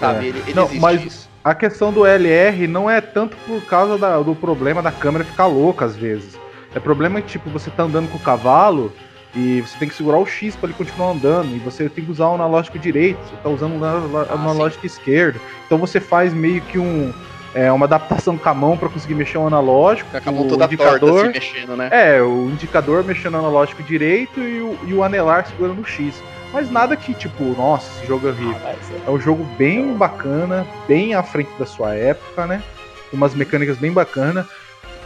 [0.00, 0.24] sabe?
[0.24, 0.28] É.
[0.30, 1.02] Ele, ele Não, mas...
[1.02, 1.28] Disso.
[1.44, 5.46] A questão do LR não é tanto por causa da, do problema da câmera ficar
[5.46, 6.36] louca às vezes.
[6.74, 8.90] É problema que, tipo, você tá andando com o cavalo
[9.36, 11.54] e você tem que segurar o X para ele continuar andando.
[11.54, 13.18] E você tem que usar o analógico direito.
[13.28, 14.86] Você tá usando o ah, analógico sim.
[14.86, 15.38] esquerdo.
[15.66, 17.12] Então você faz meio que um.
[17.54, 20.10] É, uma adaptação com a mão para conseguir mexer o analógico.
[20.10, 21.88] Com a mão toda indicador, torta, assim, mexendo, né?
[21.90, 26.22] É, o indicador mexendo no analógico direito e o, e o anelar segurando o X.
[26.52, 28.56] Mas nada que, tipo, nossa, esse jogo é horrível.
[28.62, 28.74] Ah,
[29.06, 32.62] é um jogo bem bacana, bem à frente da sua época, né?
[33.10, 34.46] Com umas mecânicas bem bacanas.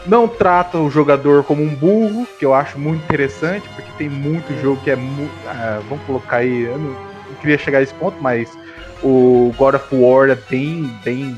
[0.07, 4.59] Não trata o jogador como um burro, que eu acho muito interessante, porque tem muito
[4.61, 5.33] jogo que é muito.
[5.47, 6.63] Ah, vamos colocar aí.
[6.63, 8.57] Eu não, não, queria chegar a esse ponto, mas
[9.03, 11.37] o God of War é bem, bem,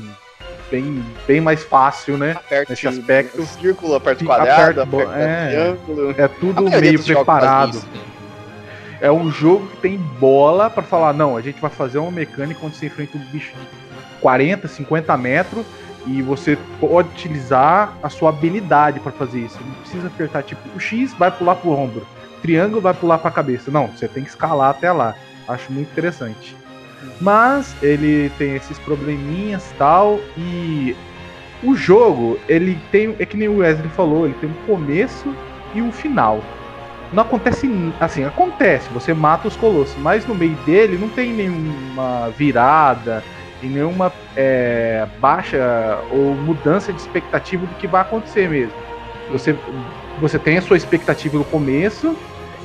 [0.71, 2.31] bem, bem mais fácil, né?
[2.31, 3.43] Aperte nesse aspecto.
[3.45, 6.15] Círculo, aperta o quadrado, aperta, é, triângulo.
[6.17, 7.77] É tudo meio preparado.
[7.77, 8.01] Isso, né?
[9.01, 12.65] É um jogo que tem bola para falar, não, a gente vai fazer uma mecânica
[12.65, 13.67] onde você enfrenta um bicho de
[14.21, 15.65] 40, 50 metros
[16.05, 19.59] e você pode utilizar a sua habilidade para fazer isso.
[19.63, 22.05] Não precisa apertar tipo o X vai pular pro ombro,
[22.41, 23.71] triângulo vai pular para a cabeça.
[23.71, 25.15] Não, você tem que escalar até lá.
[25.47, 26.55] Acho muito interessante.
[27.19, 30.95] Mas ele tem esses probleminhas tal e
[31.63, 35.33] o jogo ele tem é que nem o Wesley falou, ele tem um começo
[35.73, 36.41] e um final.
[37.11, 42.29] Não acontece assim, acontece, você mata os colossos, mas no meio dele não tem nenhuma
[42.35, 43.23] virada,
[43.67, 48.73] nenhuma é, baixa ou mudança de expectativa do que vai acontecer mesmo.
[49.31, 49.55] Você,
[50.19, 52.15] você tem a sua expectativa no começo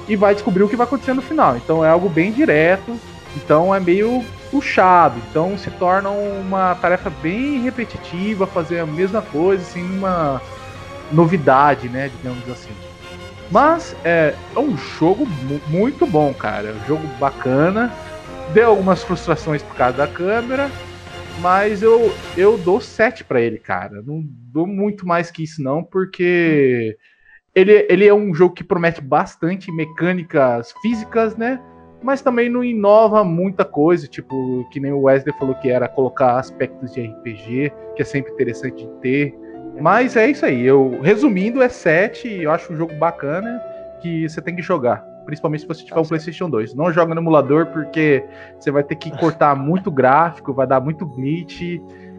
[0.08, 1.56] e vai descobrir o que vai acontecer no final.
[1.56, 2.98] Então é algo bem direto,
[3.36, 5.20] então é meio puxado.
[5.30, 10.40] Então se torna uma tarefa bem repetitiva, fazer a mesma coisa sem uma
[11.12, 12.72] novidade, né, digamos assim.
[13.50, 15.26] Mas é, é um jogo
[15.68, 16.68] muito bom, cara.
[16.68, 17.92] É um jogo bacana.
[18.52, 20.70] Deu algumas frustrações por causa da câmera,
[21.40, 24.02] mas eu, eu dou 7 para ele, cara.
[24.02, 24.22] Não
[24.52, 26.96] dou muito mais que isso, não, porque
[27.54, 31.60] ele, ele é um jogo que promete bastante mecânicas físicas, né?
[32.02, 36.38] Mas também não inova muita coisa, tipo, que nem o Wesley falou que era colocar
[36.38, 39.34] aspectos de RPG, que é sempre interessante de ter.
[39.80, 40.64] Mas é isso aí.
[40.64, 43.60] Eu resumindo, é 7, eu acho um jogo bacana
[44.00, 46.72] que você tem que jogar principalmente se você tiver um PlayStation 2.
[46.74, 48.24] Não joga no emulador porque
[48.58, 51.60] você vai ter que cortar muito gráfico, vai dar muito glitch.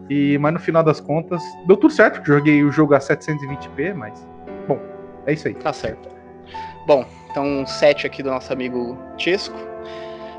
[0.08, 2.24] E, mas no final das contas, deu tudo certo.
[2.24, 4.24] Joguei o jogo a 720p, mas.
[4.68, 4.78] Bom,
[5.26, 5.54] é isso aí.
[5.54, 6.08] Tá certo.
[6.86, 9.58] Bom, então um 7 aqui do nosso amigo Chesco.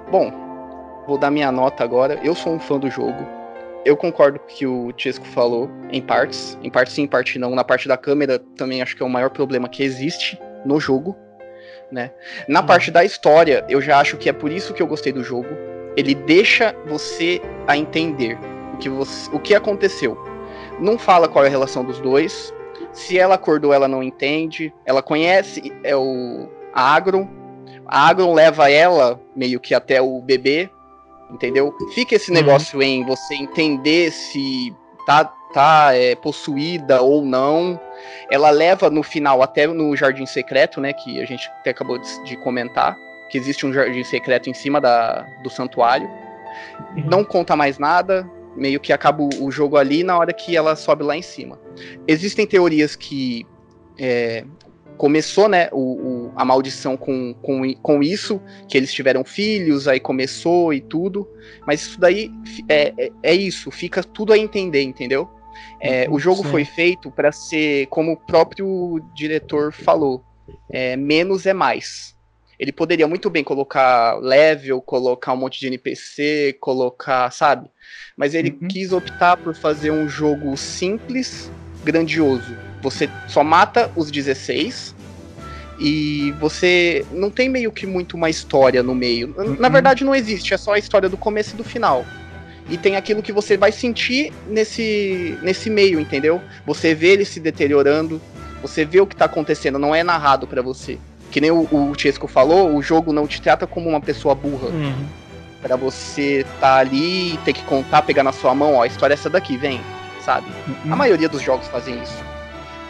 [0.10, 0.32] Bom,
[1.06, 2.22] vou dar minha nota agora.
[2.24, 3.28] Eu sou um fã do jogo.
[3.84, 6.58] Eu concordo com o que o Chesco falou, em partes.
[6.64, 7.54] Em parte sim, em parte não.
[7.54, 11.18] Na parte da câmera, também acho que é o maior problema que existe no jogo
[11.92, 12.12] né?
[12.48, 12.66] Na hum.
[12.66, 15.50] parte da história, eu já acho que é por isso que eu gostei do jogo.
[15.98, 18.38] Ele deixa você a entender
[18.74, 20.18] o que, você, o que aconteceu.
[20.80, 22.54] Não fala qual é a relação dos dois.
[22.94, 24.74] Se ela acordou, ela não entende.
[24.86, 27.28] Ela conhece é o a Agron.
[27.86, 30.70] A Agron leva ela meio que até o bebê,
[31.30, 31.76] entendeu?
[31.94, 32.38] Fica esse uhum.
[32.38, 34.74] negócio em você entender se
[35.06, 37.80] tá tá é, possuída ou não.
[38.30, 40.94] Ela leva no final até no Jardim Secreto, né?
[40.94, 42.98] Que a gente até acabou de, de comentar.
[43.30, 46.10] Que existe um jardim secreto em cima da, do santuário.
[47.06, 48.30] Não conta mais nada.
[48.58, 51.58] Meio que acaba o, o jogo ali na hora que ela sobe lá em cima.
[52.06, 53.48] Existem teorias que
[53.98, 54.44] é,
[55.02, 60.00] começou, né, o, o, a maldição com, com, com isso, que eles tiveram filhos, aí
[60.00, 61.28] começou e tudo,
[61.66, 62.32] mas isso daí
[62.70, 65.28] é, é, é isso, fica tudo a entender, entendeu?
[65.80, 66.50] É, o jogo Sim.
[66.50, 70.24] foi feito para ser, como o próprio diretor falou,
[70.70, 72.16] é, menos é mais.
[72.60, 77.70] Ele poderia muito bem colocar level, colocar um monte de NPC, colocar, sabe?
[78.16, 78.68] Mas ele uhum.
[78.68, 81.52] quis optar por fazer um jogo simples,
[81.84, 84.96] grandioso você só mata os 16
[85.80, 89.34] e você não tem meio que muito uma história no meio.
[89.60, 89.74] Na uhum.
[89.74, 92.06] verdade, não existe, é só a história do começo e do final.
[92.70, 96.42] E tem aquilo que você vai sentir nesse, nesse meio, entendeu?
[96.66, 98.22] Você vê ele se deteriorando,
[98.62, 100.98] você vê o que tá acontecendo, não é narrado para você.
[101.32, 104.68] Que nem o, o Chesco falou, o jogo não te trata como uma pessoa burra.
[104.68, 105.06] Uhum.
[105.62, 109.14] para você tá ali e ter que contar, pegar na sua mão, ó, a história
[109.14, 109.80] é essa daqui, vem,
[110.24, 110.48] sabe?
[110.68, 110.94] Uhum.
[110.94, 112.24] A maioria dos jogos fazem isso.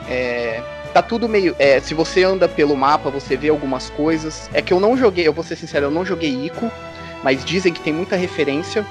[0.09, 0.61] É,
[0.93, 1.55] tá tudo meio.
[1.57, 4.49] É, se você anda pelo mapa, você vê algumas coisas.
[4.53, 6.71] É que eu não joguei, eu vou ser sincero, eu não joguei Ico,
[7.23, 8.85] mas dizem que tem muita referência.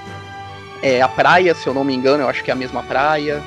[0.82, 3.40] É, a praia, se eu não me engano, eu acho que é a mesma praia.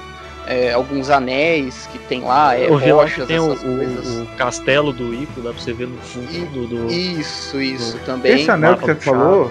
[0.45, 3.63] É, alguns anéis que tem lá, é, Eu vi lá que rochas, tem o, essas
[3.63, 4.07] coisas.
[4.19, 6.91] o- o castelo do Ico, dá pra você ver no fundo do.
[6.91, 8.33] Isso, isso, também.
[8.41, 9.49] Esse anel que você falou.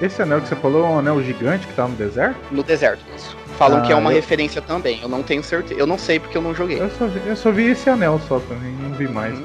[0.00, 2.36] Esse anel que você falou é um anel gigante que tá no deserto?
[2.52, 3.36] No deserto, isso.
[3.58, 5.78] Falam Ah, que é uma eu- referência também, eu não tenho certeza.
[5.78, 6.80] Eu não sei porque eu não joguei.
[6.80, 9.36] Eu só, vi, eu só vi esse anel só também, não vi mais.
[9.36, 9.44] Hum.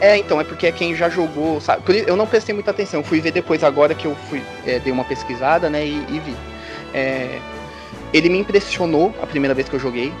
[0.00, 1.82] É, então, é porque é quem já jogou, sabe?
[1.82, 4.42] Por isso, eu não prestei muita atenção, eu fui ver depois agora que eu fui,
[4.64, 6.34] é, dei uma pesquisada, né, e, e vi.
[6.94, 7.40] É,
[8.12, 10.12] ele me impressionou a primeira vez que eu joguei,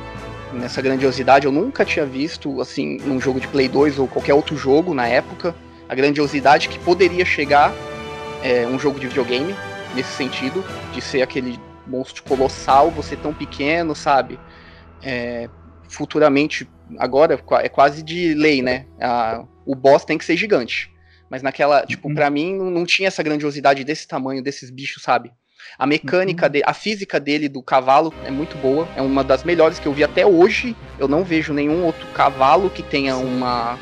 [0.52, 4.56] nessa grandiosidade, eu nunca tinha visto, assim, num jogo de Play 2 ou qualquer outro
[4.56, 5.54] jogo na época,
[5.88, 7.74] a grandiosidade que poderia chegar
[8.42, 9.54] é, um jogo de videogame,
[9.94, 14.38] nesse sentido, de ser aquele monstro colossal, você tão pequeno, sabe?
[15.02, 15.48] É,
[15.90, 16.68] futuramente,
[16.98, 18.86] agora é quase de lei, né?
[19.00, 20.88] A- o boss tem que ser gigante.
[21.30, 22.14] Mas naquela, tipo, Uhum.
[22.14, 25.32] pra mim não, não tinha essa grandiosidade desse tamanho, desses bichos, sabe?
[25.78, 29.78] A mecânica dele, a física dele do cavalo é muito boa, é uma das melhores
[29.78, 30.76] que eu vi até hoje.
[30.98, 33.78] Eu não vejo nenhum outro cavalo que tenha uma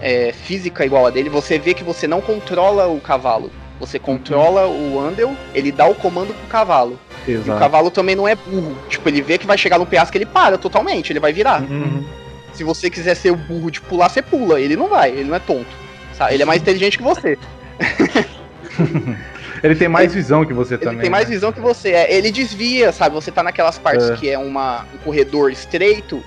[0.00, 1.28] é, física igual a dele.
[1.28, 5.94] Você vê que você não controla o cavalo, você controla o Andel, ele dá o
[5.94, 6.98] comando pro cavalo.
[7.26, 7.58] E o Exato.
[7.58, 8.76] cavalo também não é burro.
[8.88, 11.62] Tipo, ele vê que vai chegar no penhasco, ele para totalmente, ele vai virar.
[11.62, 12.04] Uhum.
[12.52, 14.60] Se você quiser ser o burro de pular, você pula.
[14.60, 15.70] Ele não vai, ele não é tonto.
[16.14, 16.34] sabe?
[16.34, 17.38] Ele é mais inteligente que você.
[19.62, 21.00] Ele tem mais visão que você Ele também.
[21.00, 21.34] tem mais né?
[21.34, 21.90] visão que você.
[21.90, 23.14] É, ele desvia, sabe?
[23.14, 24.16] Você tá naquelas partes É.
[24.16, 26.22] que é uma, um corredor estreito.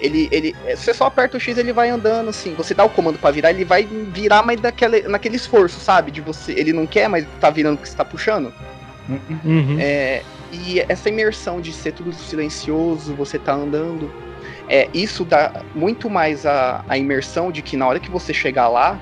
[0.00, 2.54] Ele, ele, é, você só aperta o X ele vai andando assim.
[2.54, 6.10] Você dá o comando pra virar, ele vai virar, mas daquele, naquele esforço, sabe?
[6.10, 6.52] De você.
[6.52, 8.52] Ele não quer, mas tá virando porque você tá puxando.
[9.44, 9.76] Uhum.
[9.80, 10.22] É,
[10.52, 14.12] e essa imersão de ser tudo silencioso, você tá andando,
[14.68, 18.68] é, isso dá muito mais a, a imersão de que na hora que você chegar
[18.68, 18.98] lá,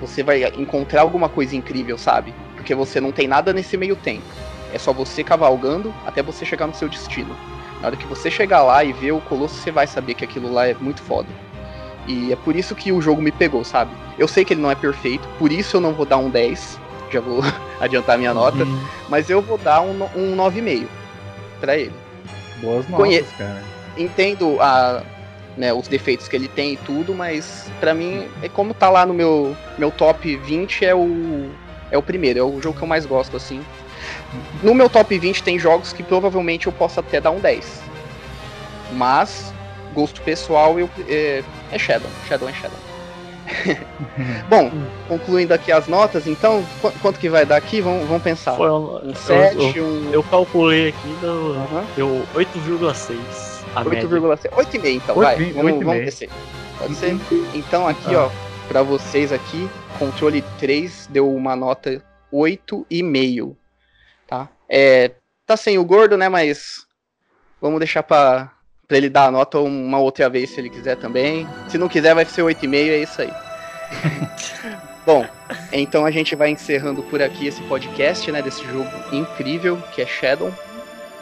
[0.00, 2.32] você vai encontrar alguma coisa incrível, sabe?
[2.68, 4.26] Porque você não tem nada nesse meio tempo.
[4.74, 7.34] É só você cavalgando até você chegar no seu destino.
[7.80, 10.52] Na hora que você chegar lá e ver o Colosso, você vai saber que aquilo
[10.52, 11.28] lá é muito foda.
[12.06, 13.90] E é por isso que o jogo me pegou, sabe?
[14.18, 16.78] Eu sei que ele não é perfeito, por isso eu não vou dar um 10.
[17.10, 17.40] Já vou
[17.80, 18.62] adiantar minha nota.
[18.64, 18.80] Uhum.
[19.08, 20.86] Mas eu vou dar um, um 9,5
[21.60, 21.94] pra ele.
[22.60, 23.62] Boas notas, Conhe- cara.
[23.96, 25.02] Entendo a,
[25.56, 29.06] né, os defeitos que ele tem e tudo, mas pra mim, é como tá lá
[29.06, 31.50] no meu, meu top 20, é o,
[31.90, 33.64] é o primeiro, é o jogo que eu mais gosto, assim.
[34.62, 37.82] No meu top 20 tem jogos que provavelmente eu posso até dar um 10.
[38.92, 39.52] Mas,
[39.94, 42.08] gosto pessoal, eu, é, é Shadow.
[42.28, 42.78] Shadow é Shadow.
[44.48, 44.70] Bom,
[45.08, 47.80] concluindo aqui as notas, então, qu- quanto que vai dar aqui?
[47.80, 48.54] Vamos, vamos pensar.
[48.56, 50.10] Foi um, Um eu, 7, eu, um...
[50.12, 51.84] eu calculei aqui, deu, Aham.
[51.96, 53.16] deu 8,6
[53.74, 54.06] a média.
[54.08, 54.50] 8,6.
[54.52, 55.36] 8,5 então, Oito vai.
[55.36, 56.04] vi- Vamos, oito e vamos meio.
[56.04, 56.28] descer.
[56.78, 57.16] Pode ser?
[57.54, 58.26] Então aqui, Ah.
[58.26, 58.30] ó,
[58.68, 63.56] pra vocês aqui, controle 3 deu uma nota 8,5,
[64.26, 64.48] tá?
[64.68, 65.12] É,
[65.46, 66.86] tá sem o gordo, né, mas
[67.60, 68.52] vamos deixar pra,
[68.86, 71.48] pra ele dar a nota uma outra vez se ele quiser também.
[71.68, 73.32] Se não quiser vai ser 8,5, é isso aí.
[75.06, 75.26] Bom,
[75.72, 80.06] então a gente vai encerrando por aqui esse podcast, né, desse jogo incrível que é
[80.06, 80.52] Shadow.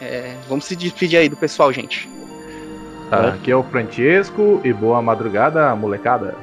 [0.01, 2.09] É, vamos se despedir aí do pessoal, gente.
[3.09, 6.35] Tá, aqui é o Francesco e boa madrugada, molecada.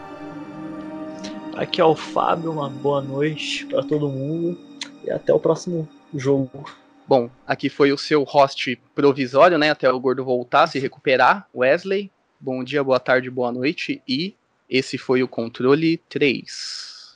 [1.56, 4.58] Aqui é o Fábio, uma boa noite pra todo mundo
[5.04, 6.64] e até o próximo jogo.
[7.06, 9.70] Bom, aqui foi o seu host provisório, né?
[9.70, 12.10] Até o gordo voltar, se recuperar, Wesley.
[12.40, 14.02] Bom dia, boa tarde, boa noite.
[14.08, 14.34] E
[14.68, 17.14] esse foi o controle 3.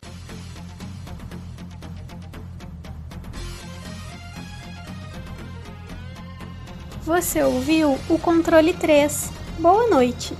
[7.02, 9.32] Você ouviu o controle 3.
[9.58, 10.34] Boa noite.